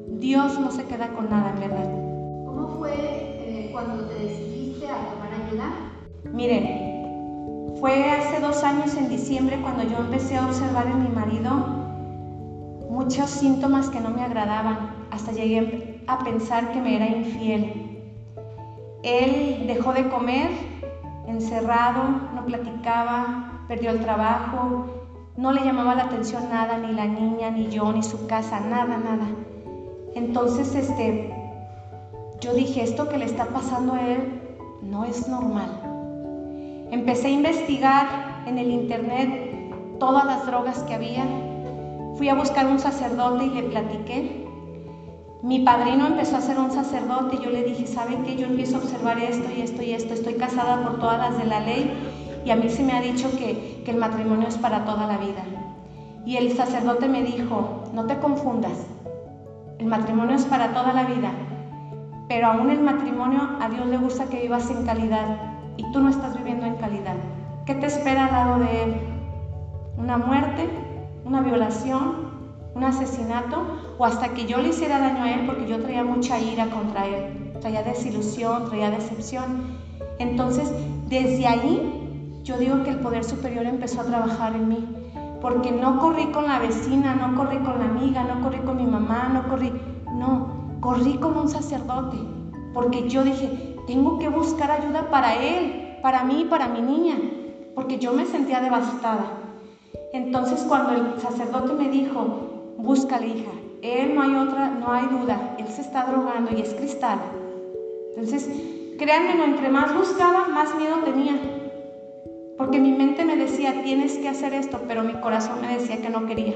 Dios 0.08 0.58
no 0.58 0.70
se 0.70 0.84
queda 0.84 1.08
con 1.14 1.30
nada, 1.30 1.50
en 1.50 1.60
verdad. 1.60 1.90
¿Cómo 2.44 2.68
fue 2.78 2.92
eh, 2.92 3.68
cuando 3.72 4.04
te 4.06 4.14
decidiste 4.14 4.86
a 4.88 5.08
tomar 5.08 5.30
ayuda? 5.32 5.72
Miren, 6.32 6.91
fue 7.82 8.08
hace 8.12 8.38
dos 8.38 8.62
años 8.62 8.96
en 8.96 9.08
diciembre 9.08 9.60
cuando 9.60 9.82
yo 9.82 9.98
empecé 9.98 10.36
a 10.36 10.46
observar 10.46 10.86
en 10.86 11.02
mi 11.02 11.08
marido 11.08 11.50
muchos 12.88 13.28
síntomas 13.28 13.88
que 13.88 13.98
no 13.98 14.10
me 14.10 14.22
agradaban. 14.22 15.08
Hasta 15.10 15.32
llegué 15.32 16.00
a 16.06 16.20
pensar 16.20 16.70
que 16.70 16.80
me 16.80 16.94
era 16.94 17.08
infiel. 17.08 18.00
Él 19.02 19.64
dejó 19.66 19.92
de 19.94 20.08
comer, 20.08 20.50
encerrado, 21.26 22.04
no 22.32 22.46
platicaba, 22.46 23.64
perdió 23.66 23.90
el 23.90 23.98
trabajo, 23.98 24.86
no 25.36 25.50
le 25.50 25.64
llamaba 25.64 25.96
la 25.96 26.04
atención 26.04 26.50
nada, 26.50 26.78
ni 26.78 26.92
la 26.92 27.06
niña, 27.06 27.50
ni 27.50 27.66
yo, 27.66 27.92
ni 27.92 28.04
su 28.04 28.28
casa, 28.28 28.60
nada, 28.60 28.96
nada. 28.96 29.26
Entonces, 30.14 30.72
este, 30.76 31.34
yo 32.40 32.54
dije, 32.54 32.84
esto 32.84 33.08
que 33.08 33.18
le 33.18 33.24
está 33.24 33.46
pasando 33.46 33.94
a 33.94 34.06
él 34.06 34.40
no 34.82 35.02
es 35.04 35.26
normal. 35.26 35.91
Empecé 36.92 37.28
a 37.28 37.30
investigar 37.30 38.06
en 38.44 38.58
el 38.58 38.70
internet 38.70 39.96
todas 39.98 40.26
las 40.26 40.44
drogas 40.44 40.82
que 40.82 40.92
había. 40.92 41.24
Fui 42.16 42.28
a 42.28 42.34
buscar 42.34 42.66
un 42.66 42.78
sacerdote 42.78 43.46
y 43.46 43.48
le 43.48 43.62
platiqué. 43.62 44.46
Mi 45.42 45.60
padrino 45.60 46.06
empezó 46.06 46.36
a 46.36 46.42
ser 46.42 46.58
un 46.58 46.70
sacerdote 46.70 47.36
y 47.36 47.44
yo 47.44 47.48
le 47.48 47.62
dije, 47.62 47.86
¿saben 47.86 48.24
qué? 48.24 48.36
Yo 48.36 48.46
empiezo 48.46 48.76
a 48.76 48.80
observar 48.80 49.18
esto 49.20 49.48
y 49.56 49.62
esto 49.62 49.82
y 49.82 49.92
esto. 49.92 50.12
Estoy 50.12 50.34
casada 50.34 50.82
por 50.82 51.00
todas 51.00 51.18
las 51.18 51.38
de 51.38 51.46
la 51.46 51.60
ley 51.60 51.90
y 52.44 52.50
a 52.50 52.56
mí 52.56 52.68
se 52.68 52.82
me 52.82 52.92
ha 52.92 53.00
dicho 53.00 53.30
que, 53.38 53.80
que 53.86 53.90
el 53.90 53.96
matrimonio 53.96 54.48
es 54.48 54.58
para 54.58 54.84
toda 54.84 55.06
la 55.06 55.16
vida. 55.16 55.44
Y 56.26 56.36
el 56.36 56.54
sacerdote 56.54 57.08
me 57.08 57.22
dijo, 57.22 57.84
no 57.94 58.04
te 58.04 58.18
confundas, 58.18 58.86
el 59.78 59.86
matrimonio 59.86 60.36
es 60.36 60.44
para 60.44 60.74
toda 60.74 60.92
la 60.92 61.04
vida, 61.04 61.32
pero 62.28 62.48
aún 62.48 62.68
el 62.68 62.82
matrimonio 62.82 63.56
a 63.62 63.70
Dios 63.70 63.86
le 63.86 63.96
gusta 63.96 64.26
que 64.26 64.42
vivas 64.42 64.70
en 64.70 64.84
calidad 64.84 65.51
y 65.76 65.90
tú 65.92 66.00
no 66.00 66.08
estás 66.08 66.36
viviendo 66.36 66.66
en 66.66 66.76
calidad. 66.76 67.16
¿Qué 67.66 67.74
te 67.74 67.86
espera 67.86 68.26
al 68.26 68.32
lado 68.32 68.58
de 68.60 68.82
Él? 68.82 68.94
¿Una 69.96 70.18
muerte? 70.18 70.68
¿Una 71.24 71.40
violación? 71.40 72.32
¿Un 72.74 72.84
asesinato? 72.84 73.62
¿O 73.98 74.04
hasta 74.04 74.34
que 74.34 74.46
yo 74.46 74.58
le 74.58 74.70
hiciera 74.70 74.98
daño 74.98 75.22
a 75.22 75.32
Él 75.32 75.46
porque 75.46 75.68
yo 75.68 75.80
traía 75.80 76.04
mucha 76.04 76.38
ira 76.40 76.66
contra 76.70 77.06
Él? 77.06 77.52
Traía 77.60 77.82
desilusión, 77.82 78.68
traía 78.68 78.90
decepción. 78.90 79.78
Entonces, 80.18 80.72
desde 81.08 81.46
ahí, 81.46 82.40
yo 82.42 82.58
digo 82.58 82.82
que 82.82 82.90
el 82.90 82.98
poder 82.98 83.24
superior 83.24 83.66
empezó 83.66 84.00
a 84.00 84.04
trabajar 84.04 84.54
en 84.54 84.68
mí 84.68 85.02
porque 85.42 85.72
no 85.72 85.98
corrí 85.98 86.26
con 86.26 86.46
la 86.46 86.60
vecina, 86.60 87.16
no 87.16 87.36
corrí 87.36 87.58
con 87.58 87.80
la 87.80 87.86
amiga, 87.86 88.22
no 88.22 88.40
corrí 88.40 88.58
con 88.60 88.76
mi 88.76 88.86
mamá, 88.86 89.28
no 89.34 89.48
corrí, 89.48 89.72
no, 90.14 90.78
corrí 90.80 91.14
con 91.18 91.36
un 91.36 91.48
sacerdote, 91.48 92.16
porque 92.72 93.08
yo 93.08 93.24
dije, 93.24 93.71
tengo 93.86 94.18
que 94.18 94.28
buscar 94.28 94.70
ayuda 94.70 95.10
para 95.10 95.34
él, 95.34 95.98
para 96.02 96.24
mí, 96.24 96.46
para 96.48 96.68
mi 96.68 96.80
niña, 96.80 97.16
porque 97.74 97.98
yo 97.98 98.12
me 98.12 98.26
sentía 98.26 98.60
devastada. 98.60 99.38
Entonces 100.12 100.64
cuando 100.68 100.92
el 100.92 101.20
sacerdote 101.20 101.72
me 101.72 101.88
dijo, 101.88 102.74
búscale 102.76 103.28
hija, 103.28 103.50
él 103.82 104.14
no 104.14 104.22
hay 104.22 104.34
otra, 104.36 104.68
no 104.68 104.92
hay 104.92 105.06
duda, 105.06 105.56
él 105.58 105.66
se 105.68 105.80
está 105.80 106.04
drogando 106.04 106.56
y 106.56 106.60
es 106.60 106.74
cristal. 106.74 107.18
Entonces, 108.10 108.48
créanme, 108.98 109.42
entre 109.42 109.68
más 109.70 109.96
buscaba, 109.96 110.48
más 110.48 110.76
miedo 110.76 110.96
tenía. 111.04 111.34
Porque 112.58 112.78
mi 112.78 112.92
mente 112.92 113.24
me 113.24 113.36
decía, 113.36 113.82
tienes 113.82 114.18
que 114.18 114.28
hacer 114.28 114.54
esto, 114.54 114.82
pero 114.86 115.02
mi 115.02 115.14
corazón 115.14 115.60
me 115.60 115.78
decía 115.78 116.00
que 116.00 116.10
no 116.10 116.26
quería. 116.26 116.54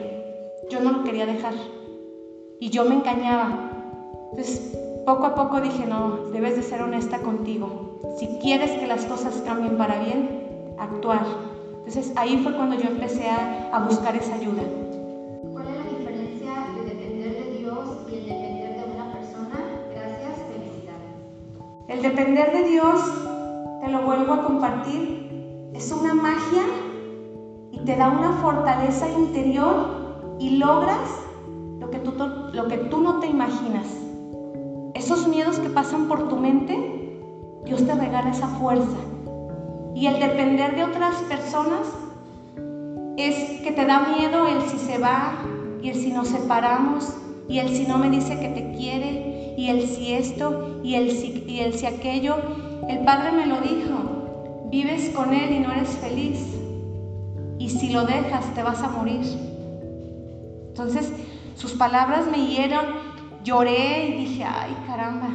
Yo 0.70 0.80
no 0.80 0.92
lo 0.92 1.04
quería 1.04 1.26
dejar. 1.26 1.54
Y 2.60 2.70
yo 2.70 2.84
me 2.84 2.94
engañaba. 2.94 3.70
Entonces, 4.30 4.78
poco 5.06 5.26
a 5.26 5.34
poco 5.36 5.60
dije, 5.60 5.86
no, 5.86 6.16
debes 6.32 6.56
de 6.56 6.62
ser 6.64 6.82
honesta 6.82 7.20
contigo. 7.20 8.00
Si 8.18 8.26
quieres 8.42 8.72
que 8.72 8.88
las 8.88 9.04
cosas 9.06 9.40
cambien 9.46 9.78
para 9.78 10.00
bien, 10.00 10.74
actuar. 10.78 11.24
Entonces, 11.78 12.12
ahí 12.16 12.38
fue 12.42 12.52
cuando 12.54 12.74
yo 12.74 12.88
empecé 12.88 13.30
a, 13.30 13.70
a 13.72 13.84
buscar 13.84 14.16
esa 14.16 14.34
ayuda. 14.34 14.64
¿Cuál 15.52 15.68
es 15.68 15.76
la 15.76 15.98
diferencia 15.98 16.52
de 16.74 16.94
depender 16.94 17.32
de 17.34 17.58
Dios 17.58 17.78
y 18.10 18.14
el 18.16 18.26
depender 18.26 18.76
de 18.76 18.94
una 18.94 19.12
persona? 19.12 19.54
Gracias, 19.94 20.38
felicidades. 20.52 21.86
El 21.86 22.02
depender 22.02 22.52
de 22.52 22.68
Dios, 22.68 23.00
te 23.80 23.88
lo 23.88 24.02
vuelvo 24.02 24.32
a 24.32 24.42
compartir, 24.42 25.70
es 25.72 25.92
una 25.92 26.14
magia 26.14 26.64
y 27.70 27.78
te 27.78 27.94
da 27.94 28.10
una 28.10 28.32
fortaleza 28.32 29.08
interior 29.08 30.36
y 30.40 30.56
logras 30.56 31.08
lo 31.78 31.90
que 31.90 32.00
tú, 32.00 32.12
lo 32.52 32.66
que 32.66 32.78
tú 32.78 33.00
no 33.00 33.20
te 33.20 33.28
imaginas. 33.28 34.05
Esos 35.16 35.28
miedos 35.28 35.58
que 35.58 35.70
pasan 35.70 36.08
por 36.08 36.28
tu 36.28 36.36
mente, 36.36 36.76
Dios 37.64 37.86
te 37.86 37.94
regala 37.94 38.32
esa 38.32 38.48
fuerza. 38.48 38.98
Y 39.94 40.08
el 40.08 40.20
depender 40.20 40.76
de 40.76 40.84
otras 40.84 41.14
personas 41.22 41.86
es 43.16 43.62
que 43.62 43.72
te 43.72 43.86
da 43.86 44.14
miedo 44.14 44.46
el 44.46 44.60
si 44.68 44.76
se 44.76 44.98
va 44.98 45.32
y 45.80 45.88
el 45.88 45.94
si 45.94 46.12
nos 46.12 46.28
separamos 46.28 47.14
y 47.48 47.60
el 47.60 47.70
si 47.70 47.86
no 47.86 47.96
me 47.96 48.10
dice 48.10 48.38
que 48.38 48.50
te 48.50 48.72
quiere 48.76 49.54
y 49.56 49.70
el 49.70 49.88
si 49.88 50.12
esto 50.12 50.82
y 50.84 50.96
el 50.96 51.10
si, 51.10 51.44
y 51.48 51.60
el 51.60 51.72
si 51.72 51.86
aquello. 51.86 52.36
El 52.86 52.98
Padre 52.98 53.32
me 53.32 53.46
lo 53.46 53.62
dijo, 53.62 54.68
vives 54.70 55.08
con 55.16 55.32
Él 55.32 55.50
y 55.50 55.60
no 55.60 55.72
eres 55.72 55.96
feliz. 55.96 56.60
Y 57.58 57.70
si 57.70 57.88
lo 57.88 58.04
dejas 58.04 58.52
te 58.52 58.62
vas 58.62 58.82
a 58.82 58.88
morir. 58.88 59.24
Entonces 60.68 61.10
sus 61.56 61.72
palabras 61.72 62.26
me 62.30 62.48
hieron, 62.48 62.84
lloré 63.46 64.08
y 64.08 64.24
dije, 64.24 64.44
ay 64.44 64.76
caramba. 64.86 65.28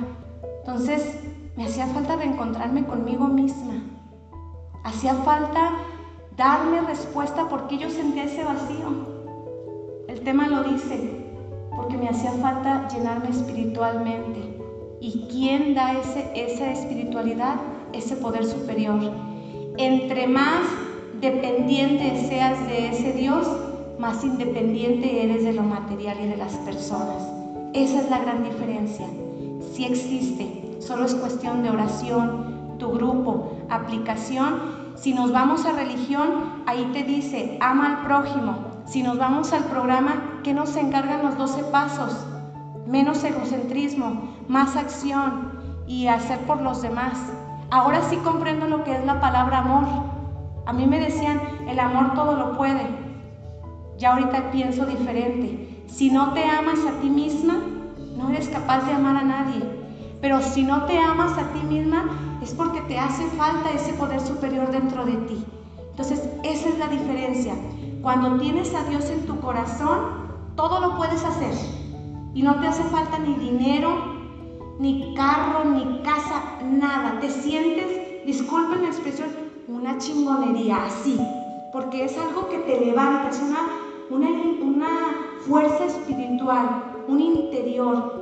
Entonces 0.60 1.18
me 1.56 1.66
hacía 1.66 1.88
falta 1.88 2.18
reencontrarme 2.18 2.86
conmigo 2.86 3.28
misma. 3.28 3.76
Hacía 4.84 5.16
falta 5.16 5.72
darme 6.36 6.82
respuesta 6.82 7.48
porque 7.48 7.78
yo 7.78 7.90
sentía 7.90 8.26
ese 8.26 8.44
vacío. 8.44 9.22
El 10.10 10.20
tema 10.22 10.50
lo 10.50 10.64
dice, 10.64 11.26
porque 11.74 11.98
me 11.98 12.10
hacía 12.10 12.34
falta 12.34 12.90
llenarme 12.90 13.30
espiritualmente. 13.30 14.58
¿Y 15.00 15.28
quién 15.32 15.74
da 15.74 15.94
ese, 15.94 16.32
esa 16.36 16.70
espiritualidad? 16.70 17.56
Ese 17.94 18.18
poder 18.18 18.46
superior. 18.46 19.00
Entre 19.78 20.28
más 20.28 20.64
dependiente 21.22 22.28
seas 22.28 22.68
de 22.68 22.90
ese 22.90 23.14
Dios, 23.14 23.48
más 24.00 24.24
independiente 24.24 25.24
eres 25.24 25.46
de 25.46 25.54
lo 25.54 25.64
material 25.64 26.18
y 26.22 26.28
de 26.28 26.38
las 26.38 26.54
personas. 26.58 27.31
Esa 27.74 28.02
es 28.02 28.10
la 28.10 28.20
gran 28.20 28.44
diferencia. 28.44 29.08
Si 29.74 29.86
existe, 29.86 30.78
solo 30.82 31.06
es 31.06 31.16
cuestión 31.16 31.64
de 31.64 31.70
oración, 31.70 32.76
tu 32.78 32.92
grupo, 32.92 33.54
aplicación. 33.70 34.92
Si 34.96 35.14
nos 35.14 35.32
vamos 35.32 35.66
a 35.66 35.72
religión, 35.72 36.64
ahí 36.66 36.90
te 36.92 37.04
dice, 37.04 37.58
ama 37.62 37.86
al 37.88 38.06
prójimo. 38.06 38.58
Si 38.86 39.04
nos 39.04 39.18
vamos 39.18 39.54
al 39.54 39.64
programa, 39.64 40.42
¿qué 40.44 40.54
nos 40.54 40.76
encargan 40.76 41.24
los 41.24 41.38
12 41.38 41.64
pasos? 41.66 42.26
Menos 42.86 43.24
egocentrismo, 43.24 44.36
más 44.50 44.76
acción 44.76 45.54
y 45.88 46.08
hacer 46.08 46.40
por 46.40 46.62
los 46.62 46.82
demás. 46.82 47.18
Ahora 47.70 48.02
sí 48.10 48.18
comprendo 48.18 48.68
lo 48.68 48.84
que 48.84 48.98
es 48.98 49.06
la 49.06 49.22
palabra 49.22 49.60
amor. 49.60 49.86
A 50.66 50.74
mí 50.74 50.86
me 50.88 51.00
decían, 51.00 51.40
el 51.70 51.80
amor 51.80 52.16
todo 52.16 52.36
lo 52.36 52.58
puede. 52.58 52.86
Ya 53.98 54.12
ahorita 54.12 54.52
pienso 54.52 54.86
diferente. 54.86 55.71
Si 55.92 56.10
no 56.10 56.34
te 56.34 56.44
amas 56.46 56.80
a 56.86 57.02
ti 57.02 57.10
misma, 57.10 57.60
no 58.16 58.30
eres 58.30 58.48
capaz 58.48 58.86
de 58.86 58.94
amar 58.94 59.18
a 59.18 59.24
nadie. 59.24 59.62
Pero 60.22 60.42
si 60.42 60.64
no 60.64 60.86
te 60.86 60.98
amas 60.98 61.38
a 61.38 61.52
ti 61.52 61.60
misma, 61.64 62.40
es 62.42 62.54
porque 62.54 62.80
te 62.82 62.98
hace 62.98 63.26
falta 63.38 63.72
ese 63.72 63.94
poder 63.94 64.22
superior 64.22 64.72
dentro 64.72 65.06
de 65.06 65.18
ti. 65.28 65.46
Entonces, 65.92 66.22
esa 66.44 66.70
es 66.70 66.80
la 66.80 66.88
diferencia. 66.88 67.56
Cuando 68.02 68.38
tienes 68.38 68.74
a 68.74 68.84
Dios 68.86 69.10
en 69.10 69.26
tu 69.26 69.42
corazón, 69.42 70.00
todo 70.56 70.80
lo 70.80 70.96
puedes 70.96 71.26
hacer. 71.26 71.54
Y 72.34 72.42
no 72.42 72.56
te 72.62 72.68
hace 72.68 72.84
falta 72.84 73.20
ni 73.20 73.36
dinero, 73.36 73.92
ni 74.80 75.14
carro, 75.14 75.66
ni 75.66 76.02
casa, 76.04 76.42
nada. 76.64 77.20
Te 77.20 77.30
sientes, 77.30 78.26
disculpen 78.26 78.84
la 78.84 78.88
expresión, 78.88 79.30
una 79.68 79.98
chingonería 79.98 80.86
así. 80.86 81.20
Porque 81.74 82.06
es 82.06 82.18
algo 82.18 82.48
que 82.48 82.60
te 82.60 82.80
levanta, 82.80 83.30
es 83.30 83.42
una, 83.42 83.68
una, 84.10 84.30
una 84.62 85.31
fuerza 85.48 85.86
espiritual, 85.86 87.04
un 87.08 87.20
interior. 87.20 88.22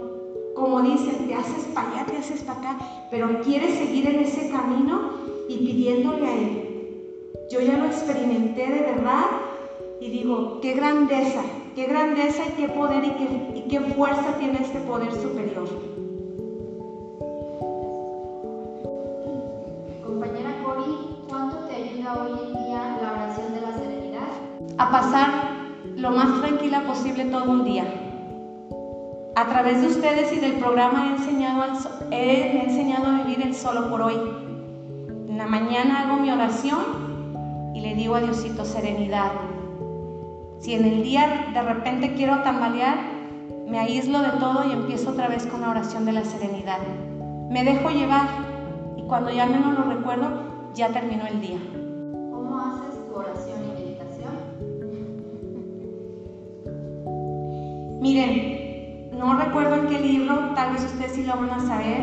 Como 0.55 0.81
dicen, 0.81 1.27
te 1.27 1.35
haces 1.35 1.65
para 1.73 1.89
allá, 1.91 2.05
te 2.05 2.17
haces 2.17 2.41
para 2.43 2.59
acá, 2.59 2.77
pero 3.11 3.41
quieres 3.41 3.77
seguir 3.77 4.07
en 4.07 4.19
ese 4.19 4.49
camino 4.49 5.11
y 5.47 5.57
pidiéndole 5.57 6.27
a 6.27 6.35
Él. 6.35 6.69
Yo 7.51 7.61
ya 7.61 7.77
lo 7.77 7.85
experimenté 7.85 8.67
de 8.67 8.81
verdad 8.81 9.25
y 10.01 10.09
digo, 10.09 10.59
qué 10.61 10.73
grandeza, 10.73 11.41
qué 11.75 11.85
grandeza 11.85 12.43
y 12.45 12.61
qué 12.61 12.67
poder 12.69 13.03
y 13.05 13.11
qué, 13.11 13.51
y 13.55 13.61
qué 13.69 13.79
fuerza 13.79 14.37
tiene 14.37 14.59
este 14.61 14.79
poder 14.79 15.11
superior. 15.13 15.67
Compañera 20.05 20.61
Cori, 20.63 20.95
¿cuánto 21.29 21.57
te 21.67 21.75
ayuda 21.75 22.23
hoy 22.23 22.31
en 22.47 22.65
día 22.65 22.97
la 23.01 23.13
oración 23.13 23.53
de 23.53 23.61
la 23.61 23.77
serenidad? 23.77 24.29
A 24.77 24.91
pasar 24.91 25.38
lo 26.09 26.15
más 26.15 26.41
tranquila 26.41 26.81
posible 26.87 27.25
todo 27.25 27.51
un 27.51 27.65
día. 27.65 27.85
A 29.35 29.45
través 29.45 29.81
de 29.81 29.87
ustedes 29.87 30.33
y 30.33 30.39
del 30.39 30.53
programa 30.53 31.05
he 31.05 31.09
enseñado, 31.17 31.61
al, 31.61 31.71
he, 32.11 32.63
enseñado 32.63 33.05
a 33.07 33.23
vivir 33.23 33.41
el 33.45 33.53
solo 33.53 33.89
por 33.89 34.01
hoy. 34.01 34.15
En 35.27 35.37
la 35.37 35.45
mañana 35.45 36.01
hago 36.01 36.17
mi 36.17 36.31
oración 36.31 37.71
y 37.75 37.81
le 37.81 37.93
digo 37.95 38.15
a 38.15 38.21
Diosito 38.21 38.65
serenidad, 38.65 39.31
si 40.59 40.73
en 40.73 40.85
el 40.85 41.03
día 41.03 41.51
de 41.53 41.61
repente 41.61 42.15
quiero 42.15 42.41
tambalear, 42.41 42.97
me 43.67 43.79
aíslo 43.79 44.19
de 44.21 44.31
todo 44.39 44.67
y 44.67 44.71
empiezo 44.71 45.11
otra 45.11 45.27
vez 45.27 45.45
con 45.45 45.61
la 45.61 45.69
oración 45.69 46.05
de 46.05 46.13
la 46.13 46.25
serenidad. 46.25 46.79
Me 47.49 47.63
dejo 47.63 47.91
llevar 47.91 48.27
y 48.97 49.03
cuando 49.03 49.31
ya 49.31 49.45
menos 49.45 49.77
lo 49.77 49.83
recuerdo, 49.85 50.71
ya 50.73 50.89
terminó 50.89 51.27
el 51.27 51.39
día. 51.39 51.59
Miren, 58.09 59.11
no 59.19 59.37
recuerdo 59.37 59.75
en 59.75 59.87
qué 59.87 59.99
libro, 59.99 60.55
tal 60.55 60.73
vez 60.73 60.83
ustedes 60.83 61.11
sí 61.11 61.21
lo 61.21 61.35
van 61.35 61.51
a 61.51 61.59
saber. 61.59 62.01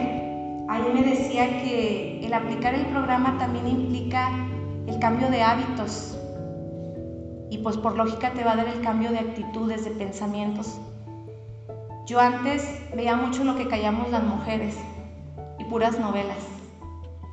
Ahí 0.68 0.84
me 0.94 1.02
decía 1.02 1.48
que 1.64 2.24
el 2.24 2.32
aplicar 2.32 2.76
el 2.76 2.86
programa 2.86 3.36
también 3.38 3.66
implica 3.66 4.30
el 4.86 5.00
cambio 5.00 5.28
de 5.30 5.42
hábitos 5.42 6.16
y 7.50 7.58
pues 7.58 7.76
por 7.76 7.96
lógica 7.96 8.34
te 8.34 8.44
va 8.44 8.52
a 8.52 8.56
dar 8.56 8.68
el 8.68 8.82
cambio 8.82 9.10
de 9.10 9.18
actitudes, 9.18 9.84
de 9.84 9.90
pensamientos. 9.90 10.78
Yo 12.06 12.20
antes 12.20 12.62
veía 12.94 13.16
mucho 13.16 13.42
lo 13.42 13.56
que 13.56 13.66
callamos 13.66 14.08
las 14.12 14.22
mujeres 14.22 14.76
y 15.58 15.64
puras 15.64 15.98
novelas. 15.98 16.46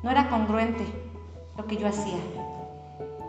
No 0.02 0.10
era 0.10 0.28
congruente 0.30 0.84
lo 1.56 1.64
que 1.68 1.76
yo 1.76 1.86
hacía. 1.86 2.18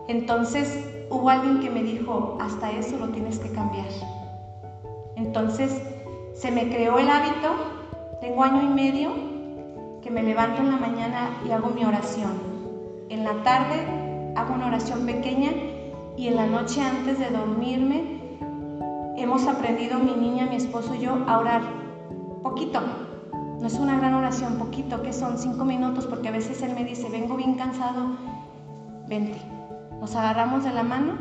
Entonces 0.07 1.05
hubo 1.11 1.29
alguien 1.29 1.59
que 1.59 1.69
me 1.69 1.83
dijo, 1.83 2.35
hasta 2.41 2.71
eso 2.71 2.97
lo 2.97 3.09
tienes 3.09 3.37
que 3.37 3.51
cambiar. 3.51 3.85
Entonces 5.15 5.81
se 6.33 6.51
me 6.51 6.69
creó 6.69 6.99
el 6.99 7.09
hábito, 7.09 7.51
tengo 8.21 8.43
año 8.43 8.61
y 8.63 8.67
medio, 8.67 9.11
que 10.01 10.11
me 10.11 10.23
levanto 10.23 10.61
en 10.61 10.71
la 10.71 10.77
mañana 10.77 11.29
y 11.47 11.51
hago 11.51 11.69
mi 11.69 11.83
oración. 11.83 12.33
En 13.09 13.23
la 13.23 13.43
tarde 13.43 14.33
hago 14.35 14.53
una 14.53 14.67
oración 14.67 15.05
pequeña 15.05 15.51
y 16.17 16.27
en 16.27 16.35
la 16.35 16.45
noche 16.45 16.81
antes 16.81 17.19
de 17.19 17.29
dormirme 17.29 18.15
hemos 19.17 19.47
aprendido 19.47 19.99
mi 19.99 20.13
niña, 20.13 20.45
mi 20.45 20.55
esposo 20.57 20.95
y 20.95 20.99
yo 20.99 21.17
a 21.27 21.39
orar 21.39 21.61
poquito. 22.43 22.79
No 23.59 23.67
es 23.67 23.79
una 23.79 23.97
gran 23.97 24.13
oración, 24.13 24.57
poquito, 24.57 25.01
que 25.01 25.13
son 25.13 25.37
cinco 25.37 25.65
minutos, 25.65 26.05
porque 26.05 26.27
a 26.27 26.31
veces 26.31 26.61
él 26.61 26.75
me 26.75 26.83
dice, 26.83 27.09
vengo 27.09 27.35
bien 27.35 27.55
cansado, 27.55 28.17
vente. 29.07 29.39
Nos 29.99 30.15
agarramos 30.15 30.63
de 30.63 30.71
la 30.71 30.83
mano, 30.83 31.13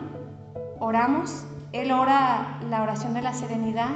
oramos, 0.80 1.46
él 1.74 1.90
ora 1.90 2.60
la 2.70 2.82
oración 2.82 3.14
de 3.14 3.22
la 3.22 3.34
serenidad, 3.34 3.90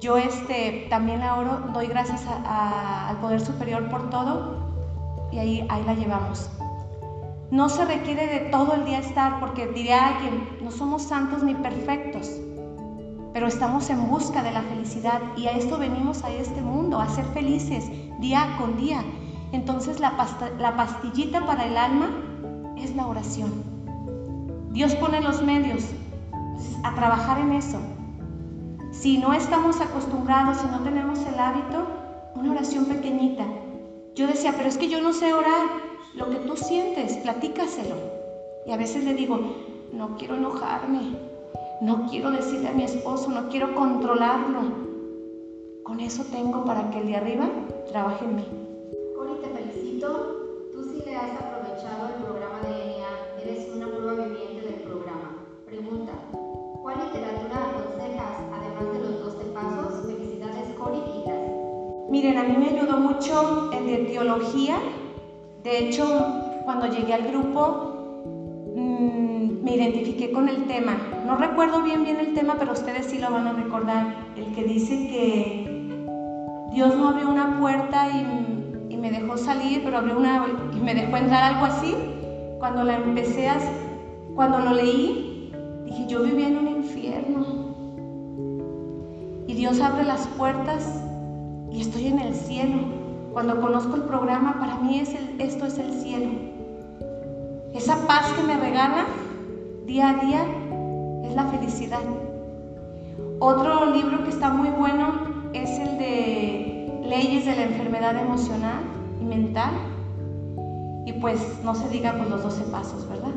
yo 0.00 0.16
este, 0.16 0.88
también 0.90 1.20
la 1.20 1.36
oro, 1.36 1.60
doy 1.72 1.86
gracias 1.86 2.26
al 2.26 3.16
Poder 3.18 3.40
Superior 3.40 3.88
por 3.88 4.10
todo 4.10 4.56
y 5.30 5.38
ahí, 5.38 5.66
ahí 5.68 5.84
la 5.84 5.94
llevamos. 5.94 6.50
No 7.52 7.68
se 7.68 7.84
requiere 7.84 8.26
de 8.26 8.40
todo 8.50 8.74
el 8.74 8.84
día 8.84 8.98
estar, 8.98 9.38
porque 9.38 9.68
diría 9.68 10.08
alguien, 10.08 10.58
no 10.60 10.72
somos 10.72 11.02
santos 11.02 11.44
ni 11.44 11.54
perfectos, 11.54 12.28
pero 13.32 13.46
estamos 13.46 13.88
en 13.88 14.08
busca 14.08 14.42
de 14.42 14.50
la 14.50 14.62
felicidad 14.62 15.20
y 15.36 15.46
a 15.46 15.52
esto 15.52 15.78
venimos 15.78 16.24
a 16.24 16.30
este 16.30 16.62
mundo, 16.62 17.00
a 17.00 17.08
ser 17.08 17.26
felices 17.26 17.88
día 18.18 18.56
con 18.58 18.76
día. 18.76 19.04
Entonces 19.52 20.00
la, 20.00 20.14
la 20.58 20.76
pastillita 20.76 21.46
para 21.46 21.66
el 21.66 21.76
alma 21.76 22.10
es 22.76 22.96
la 22.96 23.06
oración. 23.06 23.52
Dios 24.72 24.96
pone 24.96 25.20
los 25.20 25.42
medios 25.42 25.84
a 26.82 26.94
trabajar 26.94 27.40
en 27.40 27.52
eso. 27.52 27.78
Si 28.92 29.18
no 29.18 29.32
estamos 29.32 29.80
acostumbrados, 29.80 30.58
si 30.58 30.66
no 30.66 30.80
tenemos 30.80 31.18
el 31.26 31.38
hábito, 31.38 31.86
una 32.34 32.52
oración 32.52 32.86
pequeñita. 32.86 33.44
Yo 34.14 34.26
decía, 34.26 34.54
pero 34.56 34.68
es 34.68 34.78
que 34.78 34.88
yo 34.88 35.00
no 35.00 35.12
sé 35.12 35.32
orar 35.32 35.66
lo 36.14 36.28
que 36.28 36.36
tú 36.36 36.56
sientes, 36.56 37.16
platícaselo. 37.18 37.96
Y 38.66 38.72
a 38.72 38.76
veces 38.76 39.04
le 39.04 39.14
digo, 39.14 39.40
no 39.92 40.16
quiero 40.16 40.36
enojarme, 40.36 41.16
no 41.80 42.06
quiero 42.08 42.30
decirle 42.30 42.68
a 42.68 42.72
mi 42.72 42.84
esposo, 42.84 43.30
no 43.30 43.48
quiero 43.48 43.74
controlarlo. 43.74 44.60
Con 45.82 46.00
eso 46.00 46.24
tengo 46.30 46.64
para 46.64 46.90
que 46.90 47.00
el 47.00 47.06
de 47.06 47.16
arriba 47.16 47.48
trabaje 47.90 48.24
en 48.24 48.36
mí. 48.36 48.44
Tito, 50.00 50.68
tú 50.72 50.82
sí 50.82 51.02
le 51.04 51.16
has 51.16 51.49
Miren, 62.20 62.36
a 62.36 62.42
mí 62.42 62.54
me 62.58 62.66
ayudó 62.66 62.98
mucho 62.98 63.70
el 63.72 63.86
de 63.86 63.96
teología. 64.12 64.76
De 65.62 65.78
hecho, 65.78 66.04
cuando 66.66 66.86
llegué 66.88 67.14
al 67.14 67.22
grupo, 67.28 68.26
mm, 68.76 69.64
me 69.64 69.74
identifiqué 69.74 70.30
con 70.30 70.46
el 70.46 70.66
tema. 70.66 70.98
No 71.24 71.36
recuerdo 71.36 71.82
bien 71.82 72.04
bien 72.04 72.20
el 72.20 72.34
tema, 72.34 72.56
pero 72.58 72.72
ustedes 72.72 73.06
sí 73.06 73.18
lo 73.20 73.30
van 73.30 73.46
a 73.46 73.54
recordar. 73.54 74.16
El 74.36 74.52
que 74.52 74.64
dice 74.64 75.08
que 75.08 75.88
Dios 76.74 76.94
no 76.94 77.08
abrió 77.08 77.30
una 77.30 77.58
puerta 77.58 78.08
y, 78.10 78.92
y 78.92 78.98
me 78.98 79.10
dejó 79.10 79.38
salir, 79.38 79.80
pero 79.82 79.96
abrió 79.96 80.18
una 80.18 80.44
y 80.76 80.78
me 80.78 80.94
dejó 80.94 81.16
entrar 81.16 81.54
algo 81.54 81.64
así. 81.64 81.94
Cuando 82.58 82.84
la 82.84 82.96
empecé 82.96 83.48
a, 83.48 83.56
cuando 84.34 84.58
lo 84.58 84.74
leí, 84.74 85.50
dije 85.86 86.06
yo 86.06 86.22
vivía 86.22 86.48
en 86.48 86.58
un 86.58 86.68
infierno. 86.68 87.46
Y 89.46 89.54
Dios 89.54 89.80
abre 89.80 90.04
las 90.04 90.26
puertas 90.26 91.06
y 91.72 91.80
estoy 91.80 92.08
en 92.08 92.18
el 92.18 92.34
cielo. 92.34 92.78
Cuando 93.32 93.60
conozco 93.60 93.96
el 93.96 94.02
programa, 94.02 94.58
para 94.58 94.76
mí 94.78 94.98
es 94.98 95.14
esto 95.38 95.66
es 95.66 95.78
el 95.78 95.92
cielo. 95.92 96.30
Esa 97.72 98.06
paz 98.06 98.32
que 98.32 98.42
me 98.42 98.56
regala 98.56 99.06
día 99.86 100.10
a 100.10 100.14
día 100.14 100.44
es 101.24 101.34
la 101.34 101.44
felicidad. 101.44 102.00
Otro 103.38 103.86
libro 103.86 104.24
que 104.24 104.30
está 104.30 104.50
muy 104.50 104.68
bueno 104.70 105.50
es 105.52 105.78
el 105.78 105.98
de 105.98 107.02
Leyes 107.04 107.46
de 107.46 107.56
la 107.56 107.62
Enfermedad 107.62 108.16
Emocional 108.16 108.82
y 109.20 109.24
Mental. 109.24 109.70
Y 111.06 111.12
pues 111.14 111.60
no 111.64 111.74
se 111.74 111.88
diga 111.88 112.14
pues 112.16 112.28
los 112.28 112.42
12 112.42 112.64
pasos, 112.64 113.08
¿verdad? 113.08 113.30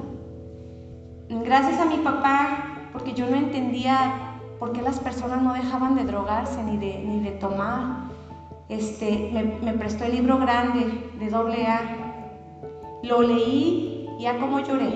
Gracias 1.29 1.79
a 1.79 1.85
mi 1.85 1.97
papá, 1.97 2.89
porque 2.91 3.13
yo 3.13 3.29
no 3.29 3.35
entendía 3.35 4.39
por 4.59 4.71
qué 4.73 4.81
las 4.81 4.99
personas 4.99 5.41
no 5.41 5.53
dejaban 5.53 5.95
de 5.95 6.03
drogarse 6.03 6.63
ni 6.63 6.77
de 6.77 7.31
tomar 7.39 8.02
este, 8.69 9.59
me, 9.61 9.73
prestó 9.73 10.05
el 10.05 10.13
libro 10.13 10.37
grande 10.37 11.11
de 11.19 11.29
doble 11.29 11.67
A. 11.67 11.81
Lo 13.03 13.21
leí 13.21 14.07
y 14.17 14.23
ya 14.23 14.39
como 14.39 14.59
lloré. 14.59 14.95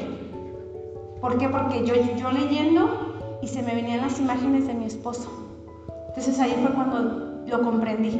¿Por 1.19 1.37
qué? 1.37 1.49
Porque 1.49 1.85
yo, 1.85 1.93
yo 2.15 2.31
leyendo 2.31 3.39
y 3.41 3.47
se 3.47 3.61
me 3.61 3.75
venían 3.75 4.01
las 4.01 4.19
imágenes 4.19 4.67
de 4.67 4.73
mi 4.73 4.85
esposo. 4.85 5.29
Entonces 6.09 6.39
ahí 6.39 6.55
fue 6.61 6.73
cuando 6.73 7.43
lo 7.45 7.61
comprendí. 7.61 8.19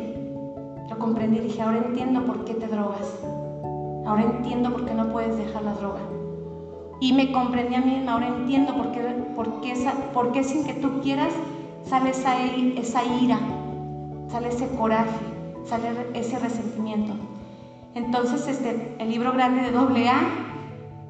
Lo 0.90 0.98
comprendí 0.98 1.38
y 1.38 1.42
dije, 1.42 1.62
ahora 1.62 1.78
entiendo 1.78 2.24
por 2.26 2.44
qué 2.44 2.54
te 2.54 2.68
drogas. 2.68 3.20
Ahora 4.06 4.24
entiendo 4.24 4.72
por 4.72 4.86
qué 4.86 4.94
no 4.94 5.08
puedes 5.10 5.38
dejar 5.38 5.64
la 5.64 5.74
droga. 5.74 6.02
Y 7.00 7.14
me 7.14 7.32
comprendí 7.32 7.76
a 7.76 7.82
mí 7.82 7.92
misma, 7.92 8.14
ahora 8.14 8.28
entiendo 8.28 8.76
por 8.76 8.92
qué, 8.92 9.02
por 9.36 9.62
qué, 9.62 9.74
por 10.14 10.32
qué 10.32 10.44
sin 10.44 10.66
que 10.66 10.74
tú 10.74 11.00
quieras 11.02 11.34
sale 11.84 12.10
esa, 12.10 12.44
esa 12.44 13.04
ira, 13.04 13.40
sale 14.30 14.50
ese 14.50 14.68
coraje 14.70 15.37
sale 15.68 15.90
ese 16.14 16.40
resentimiento. 16.40 17.14
Entonces, 17.94 18.48
este, 18.48 18.96
el 19.00 19.10
libro 19.10 19.34
grande 19.34 19.64
de 19.64 19.72
doble 19.72 20.08
A, 20.08 20.22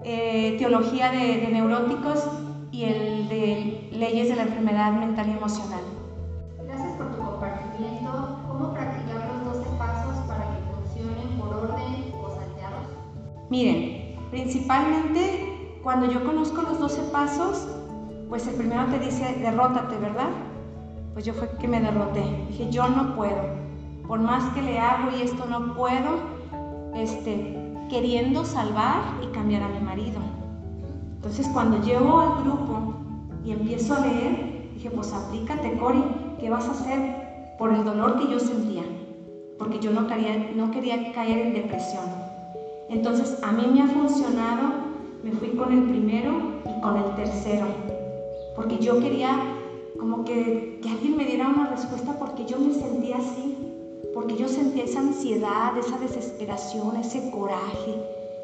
eh, 0.04 0.56
Teología 0.58 1.12
de, 1.12 1.48
Neuróticos 1.52 2.28
y 2.72 2.86
el 2.86 3.30
de 3.30 3.90
Leyes 3.92 4.30
de 4.30 4.36
la 4.36 4.44
Enfermedad 4.44 4.94
Mental 4.94 5.28
y 5.28 5.32
Emocional. 5.32 5.82
Gracias 6.66 6.94
por 6.94 7.12
tu 7.12 7.18
compartimiento. 7.22 8.40
¿Cómo 8.48 8.74
practicar 8.74 9.30
los 9.44 9.58
12 9.58 9.70
pasos 9.78 10.16
para 10.28 10.44
que 10.46 10.62
funcionen 10.74 11.40
por 11.40 11.54
orden 11.56 12.14
o 12.14 12.30
salteados? 12.30 12.88
Miren, 13.50 14.16
principalmente 14.32 15.80
cuando 15.84 16.12
yo 16.12 16.24
conozco 16.24 16.62
los 16.64 16.80
12 16.80 17.02
pasos, 17.12 17.68
pues 18.30 18.48
el 18.48 18.56
primero 18.56 18.86
te 18.86 19.00
dice, 19.00 19.36
derrótate, 19.40 19.98
¿verdad? 19.98 20.30
Pues 21.14 21.26
yo 21.26 21.34
fue 21.34 21.50
que 21.60 21.68
me 21.68 21.80
derroté. 21.80 22.24
Dije, 22.50 22.70
yo 22.70 22.88
no 22.88 23.16
puedo 23.16 23.67
por 24.08 24.20
más 24.20 24.54
que 24.54 24.62
le 24.62 24.80
hago 24.80 25.10
y 25.18 25.22
esto 25.22 25.46
no 25.46 25.74
puedo, 25.74 26.38
este, 26.96 27.58
queriendo 27.90 28.46
salvar 28.46 29.20
y 29.22 29.28
cambiar 29.28 29.64
a 29.64 29.68
mi 29.68 29.80
marido. 29.80 30.20
Entonces 31.16 31.48
cuando 31.54 31.82
llego 31.82 32.20
al 32.20 32.44
grupo 32.44 32.94
y 33.44 33.52
empiezo 33.52 33.96
a 33.96 34.00
leer, 34.00 34.70
dije, 34.74 34.90
pues 34.92 35.12
aplícate, 35.14 35.78
Cori, 35.78 36.04
¿qué 36.40 36.50
vas 36.50 36.68
a 36.68 36.72
hacer 36.72 37.56
por 37.60 37.74
el 37.74 37.84
dolor 37.84 38.18
que 38.18 38.32
yo 38.32 38.40
sentía? 38.40 38.84
Porque 39.60 39.80
yo 39.80 39.92
no 39.92 40.08
quería, 40.08 40.52
no 40.56 40.72
quería 40.72 41.12
caer 41.12 41.48
en 41.48 41.54
depresión. 41.54 42.06
Entonces 42.90 43.44
a 43.44 43.52
mí 43.52 43.68
me 43.74 43.82
ha 43.82 43.88
funcionado, 43.88 44.70
me 45.24 45.32
fui 45.32 45.50
con 45.50 45.74
el 45.74 45.84
primero 45.84 46.32
y 46.64 46.82
con 46.82 46.96
el 46.96 47.16
tercero, 47.16 47.66
porque 48.56 48.78
yo 48.78 49.00
quería 49.00 49.38
como 50.00 50.24
que, 50.24 50.80
que 50.82 50.90
alguien 50.90 51.18
me 51.18 51.26
diera 51.26 51.50
una 51.50 51.68
respuesta 51.68 52.18
porque 52.18 52.46
yo 52.46 52.58
me 52.60 52.74
sentía 52.74 53.18
así 53.18 53.57
porque 54.18 54.36
yo 54.36 54.48
sentía 54.48 54.86
esa 54.86 55.02
ansiedad, 55.02 55.78
esa 55.78 56.00
desesperación, 56.00 56.96
ese 56.96 57.30
coraje. 57.30 57.94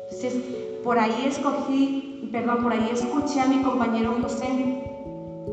Entonces, 0.04 0.36
por 0.84 1.00
ahí 1.00 1.26
escogí, 1.26 2.30
perdón, 2.32 2.62
por 2.62 2.74
ahí 2.74 2.92
escuché 2.92 3.42
a 3.42 3.48
mi 3.48 3.58
compañero 3.64 4.16
José, 4.22 4.84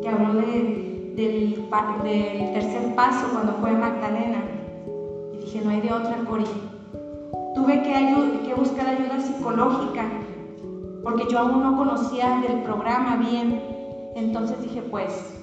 que 0.03 0.09
habló 0.11 0.35
del, 0.35 1.17
tercer 2.53 2.95
paso 2.95 3.29
cuando 3.33 3.55
fue 3.63 3.73
Magdalena. 3.73 4.45
Y 5.33 5.39
dije, 5.39 5.63
no 5.65 5.71
hay 5.71 5.81
de 5.81 5.91
otra, 5.91 6.19
Cori. 6.29 6.45
Tuve 7.55 7.81
que, 7.81 8.45
que 8.47 8.55
buscar 8.55 8.89
ayuda 8.89 9.21
psicológica, 9.21 10.05
porque 11.03 11.25
yo 11.31 11.39
aún 11.39 11.63
no 11.63 11.79
conocía 11.79 12.43
del 12.47 12.63
programa 12.63 13.17
bien. 13.17 13.59
Entonces 14.17 14.61
dije, 14.61 14.83
pues, 14.83 15.35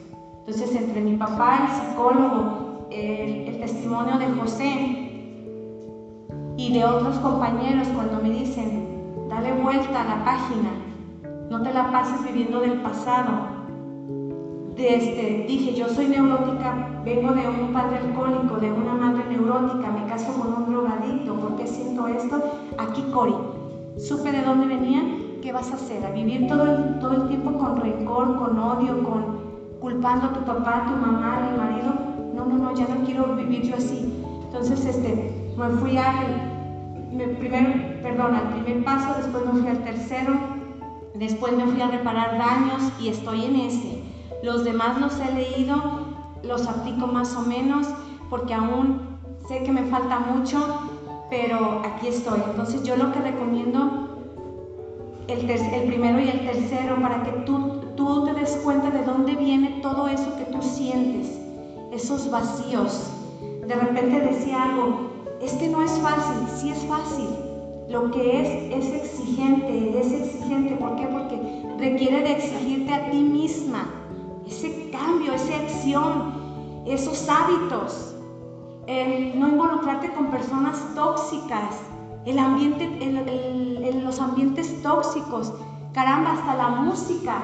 entonces 0.41 0.75
entre 0.75 1.01
mi 1.01 1.17
papá, 1.17 1.61
el 1.63 1.89
psicólogo, 1.89 2.66
el, 2.91 3.57
testimonio 3.59 4.17
de 4.17 4.27
José 4.39 5.09
y 6.57 6.73
de 6.73 6.85
otros 6.85 7.17
compañeros 7.19 7.87
cuando 7.89 8.21
me 8.21 8.29
dicen, 8.29 9.27
dale 9.29 9.53
vuelta 9.61 10.01
a 10.01 10.17
la 10.17 10.25
página, 10.25 10.69
no 11.49 11.61
te 11.61 11.73
la 11.73 11.91
pases 11.91 12.23
viviendo 12.23 12.61
del 12.61 12.81
pasado. 12.81 13.57
Desde, 14.75 15.45
dije, 15.47 15.73
yo 15.73 15.89
soy 15.89 16.07
neurótica, 16.07 17.01
vengo 17.03 17.33
de 17.33 17.47
un 17.47 17.73
padre 17.73 17.97
alcohólico, 17.97 18.57
de 18.57 18.71
una 18.71 18.93
madre 18.93 19.25
neurótica, 19.29 19.89
me 19.89 20.05
caso 20.07 20.31
con 20.33 20.53
un 20.53 20.71
drogadicto, 20.71 21.33
¿por 21.35 21.55
qué 21.55 21.65
siento 21.65 22.07
esto? 22.07 22.41
Aquí 22.77 23.01
Cori, 23.11 23.33
supe 23.97 24.31
de 24.31 24.43
dónde 24.43 24.67
venía, 24.67 25.01
¿qué 25.41 25.51
vas 25.51 25.71
a 25.71 25.75
hacer? 25.75 26.05
¿A 26.05 26.11
vivir 26.11 26.47
todo 26.47 26.63
el, 26.63 26.99
todo 26.99 27.13
el 27.13 27.27
tiempo 27.27 27.57
con 27.57 27.77
rencor, 27.77 28.37
con 28.37 28.59
odio, 28.59 29.03
con 29.03 29.47
culpando 29.79 30.27
a 30.27 30.33
tu 30.33 30.41
papá, 30.41 30.83
a 30.83 30.87
tu 30.87 30.95
mamá, 30.95 31.37
a 31.37 31.51
mi 31.51 31.57
marido? 31.57 32.06
No, 32.37 32.45
no, 32.45 32.57
no, 32.57 32.75
ya 32.75 32.87
no 32.87 33.03
quiero 33.03 33.35
vivir 33.35 33.63
yo 33.63 33.75
así. 33.75 34.13
Entonces, 34.43 34.85
este, 34.85 35.53
me 35.57 35.69
fui 35.79 35.97
al, 35.97 37.35
primer, 37.39 38.01
perdón, 38.01 38.35
al 38.35 38.49
primer 38.53 38.83
paso, 38.83 39.15
después 39.17 39.43
me 39.45 39.59
fui 39.59 39.67
al 39.67 39.83
tercero, 39.83 40.33
después 41.15 41.53
me 41.53 41.65
fui 41.65 41.81
a 41.81 41.87
reparar 41.87 42.37
daños 42.37 42.91
y 43.01 43.09
estoy 43.09 43.45
en 43.45 43.55
ese. 43.55 44.03
Los 44.43 44.63
demás 44.63 45.01
los 45.01 45.19
he 45.19 45.33
leído, 45.33 45.75
los 46.43 46.67
aplico 46.67 47.07
más 47.07 47.35
o 47.35 47.41
menos, 47.41 47.87
porque 48.29 48.53
aún 48.53 49.01
sé 49.47 49.63
que 49.63 49.71
me 49.71 49.83
falta 49.85 50.19
mucho, 50.19 50.59
pero 51.31 51.81
aquí 51.83 52.07
estoy. 52.07 52.39
Entonces 52.51 52.83
yo 52.83 52.95
lo 52.95 53.11
que 53.11 53.19
recomiendo, 53.19 54.09
el, 55.27 55.49
el 55.49 55.87
primero 55.87 56.19
y 56.19 56.29
el 56.29 56.45
tercero, 56.45 57.01
para 57.01 57.23
que 57.23 57.31
tú, 57.45 57.81
tú 57.95 58.25
te 58.25 58.33
des 58.33 58.57
cuenta 58.63 58.91
de 58.91 59.03
dónde 59.03 59.35
viene 59.35 59.79
todo 59.81 60.07
eso 60.07 60.35
que 60.37 60.45
tú 60.45 60.61
sientes 60.61 61.46
esos 61.97 62.29
vacíos. 62.29 63.11
De 63.41 63.75
repente 63.75 64.21
decía 64.21 64.63
algo, 64.63 65.09
es 65.41 65.51
que 65.53 65.67
no 65.67 65.83
es 65.83 65.91
fácil, 65.99 66.37
sí 66.55 66.69
es 66.69 66.79
fácil. 66.85 67.27
Lo 67.89 68.11
que 68.11 68.41
es 68.41 68.85
es 68.85 68.93
exigente, 68.93 69.99
es 69.99 70.11
exigente. 70.11 70.75
¿Por 70.75 70.95
qué? 70.95 71.07
Porque 71.07 71.65
requiere 71.79 72.21
de 72.21 72.31
exigirte 72.33 72.93
a 72.93 73.09
ti 73.09 73.17
misma 73.17 73.89
ese 74.45 74.89
cambio, 74.91 75.33
esa 75.33 75.55
acción, 75.55 76.83
esos 76.85 77.27
hábitos, 77.27 78.15
el 78.85 79.37
no 79.39 79.49
involucrarte 79.49 80.11
con 80.11 80.27
personas 80.27 80.79
tóxicas, 80.95 81.75
el 82.25 82.37
ambiente, 82.39 82.87
los 84.03 84.19
ambientes 84.19 84.81
tóxicos, 84.83 85.53
caramba, 85.93 86.33
hasta 86.33 86.55
la 86.55 86.69
música 86.69 87.41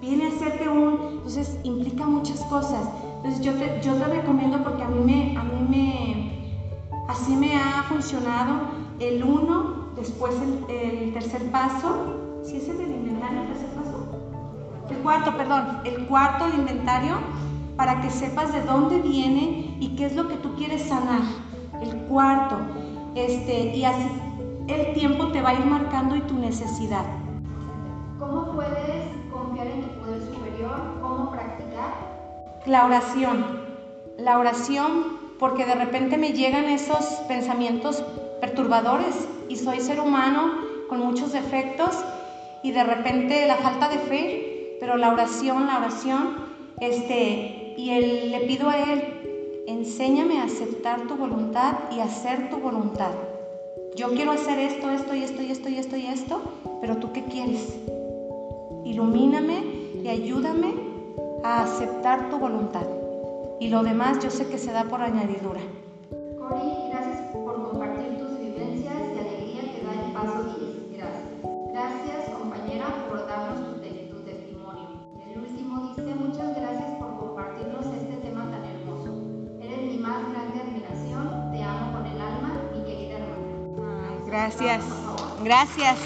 viene 0.00 0.26
a 0.26 0.28
hacerte 0.28 0.68
un, 0.68 0.98
entonces 1.12 1.58
implica 1.64 2.06
muchas 2.06 2.40
cosas. 2.44 2.88
Entonces 3.24 3.42
yo 3.42 3.54
te, 3.54 3.80
yo 3.80 3.94
te 3.94 4.04
recomiendo 4.04 4.62
porque 4.62 4.82
a 4.82 4.88
mí 4.88 5.00
me, 5.00 5.38
a 5.38 5.44
mí 5.44 5.66
me, 5.66 7.04
así 7.08 7.34
me 7.34 7.56
ha 7.56 7.82
funcionado 7.84 8.60
el 9.00 9.24
uno, 9.24 9.92
después 9.96 10.34
el, 10.68 11.10
tercer 11.14 11.50
paso, 11.50 12.42
si 12.42 12.58
es 12.58 12.68
el 12.68 12.76
del 12.76 12.90
inventario, 12.90 13.40
el 13.40 13.46
tercer 13.46 13.70
paso, 13.70 14.06
el 14.90 14.98
cuarto, 14.98 15.34
perdón, 15.38 15.78
el 15.84 16.04
cuarto, 16.04 16.44
el 16.44 16.54
inventario, 16.56 17.14
para 17.78 18.02
que 18.02 18.10
sepas 18.10 18.52
de 18.52 18.60
dónde 18.60 19.00
viene 19.00 19.74
y 19.80 19.96
qué 19.96 20.04
es 20.04 20.14
lo 20.14 20.28
que 20.28 20.36
tú 20.36 20.54
quieres 20.56 20.82
sanar, 20.82 21.22
el 21.80 21.96
cuarto, 22.02 22.58
este, 23.14 23.74
y 23.74 23.86
así, 23.86 24.06
el 24.66 24.92
tiempo 24.92 25.28
te 25.28 25.40
va 25.40 25.48
a 25.48 25.54
ir 25.54 25.64
marcando 25.64 26.14
y 26.14 26.20
tu 26.20 26.36
necesidad. 26.36 27.06
¿Cómo 28.18 28.52
puedes 28.52 29.16
confiar 29.32 29.68
en 29.68 29.80
tu 29.80 30.03
La 32.66 32.86
oración. 32.86 33.44
La 34.16 34.38
oración 34.38 35.18
porque 35.38 35.66
de 35.66 35.74
repente 35.74 36.16
me 36.16 36.32
llegan 36.32 36.64
esos 36.64 37.04
pensamientos 37.28 38.02
perturbadores 38.40 39.14
y 39.50 39.56
soy 39.56 39.80
ser 39.80 40.00
humano 40.00 40.50
con 40.88 41.00
muchos 41.00 41.32
defectos 41.32 41.94
y 42.62 42.70
de 42.70 42.82
repente 42.82 43.46
la 43.46 43.56
falta 43.56 43.90
de 43.90 43.98
fe, 43.98 44.76
pero 44.80 44.96
la 44.96 45.12
oración, 45.12 45.66
la 45.66 45.76
oración, 45.76 46.36
este, 46.80 47.74
y 47.76 48.30
le 48.30 48.40
pido 48.46 48.70
a 48.70 48.78
él, 48.78 49.64
enséñame 49.66 50.38
a 50.38 50.44
aceptar 50.44 51.02
tu 51.02 51.16
voluntad 51.16 51.74
y 51.94 52.00
hacer 52.00 52.48
tu 52.48 52.56
voluntad. 52.56 53.10
Yo 53.94 54.14
quiero 54.14 54.32
hacer 54.32 54.58
esto, 54.58 54.88
esto 54.88 55.14
y 55.14 55.22
esto 55.22 55.42
y 55.42 55.50
esto 55.50 55.68
y 55.68 55.76
esto 55.76 55.96
y 55.98 56.06
esto, 56.06 56.40
pero 56.80 56.96
tú 56.96 57.12
qué 57.12 57.24
quieres? 57.24 57.78
Ilumíname 58.86 59.62
y 60.02 60.08
ayúdame 60.08 60.93
a 61.44 61.62
aceptar 61.62 62.30
tu 62.30 62.38
voluntad. 62.38 62.86
Y 63.60 63.68
lo 63.68 63.82
demás 63.82 64.18
yo 64.20 64.30
sé 64.30 64.48
que 64.48 64.56
se 64.56 64.72
da 64.72 64.84
por 64.84 65.02
añadidura. 65.02 65.60
Cori, 66.38 66.88
gracias 66.88 67.20
por 67.32 67.70
compartir 67.70 68.18
tus 68.18 68.38
vivencias 68.38 68.94
y 69.14 69.18
alegría 69.18 69.62
que 69.70 69.82
da 69.84 69.92
el 69.92 70.12
paso 70.12 70.42
10. 70.42 70.98
Gracias. 70.98 71.24
Gracias, 71.70 72.30
compañera, 72.38 72.86
por 73.10 73.26
darnos 73.28 73.60
tu, 73.60 73.72
tu 73.74 74.22
testimonio. 74.24 74.88
El 75.28 75.38
último 75.38 75.94
dice, 75.94 76.14
muchas 76.14 76.56
gracias 76.56 76.90
por 76.98 77.18
compartirnos 77.18 77.86
este 77.86 78.16
tema 78.24 78.50
tan 78.50 78.64
hermoso. 78.64 79.12
Eres 79.60 79.80
mi 79.82 79.98
más 79.98 80.22
grande 80.30 80.60
admiración. 80.62 81.52
Te 81.52 81.62
amo 81.62 81.92
con 81.92 82.06
el 82.06 82.20
alma, 82.22 82.62
mi 82.72 82.84
querida 82.84 83.18
hermana. 83.18 84.16
Gracias. 84.26 84.82
Gracias. 85.42 85.98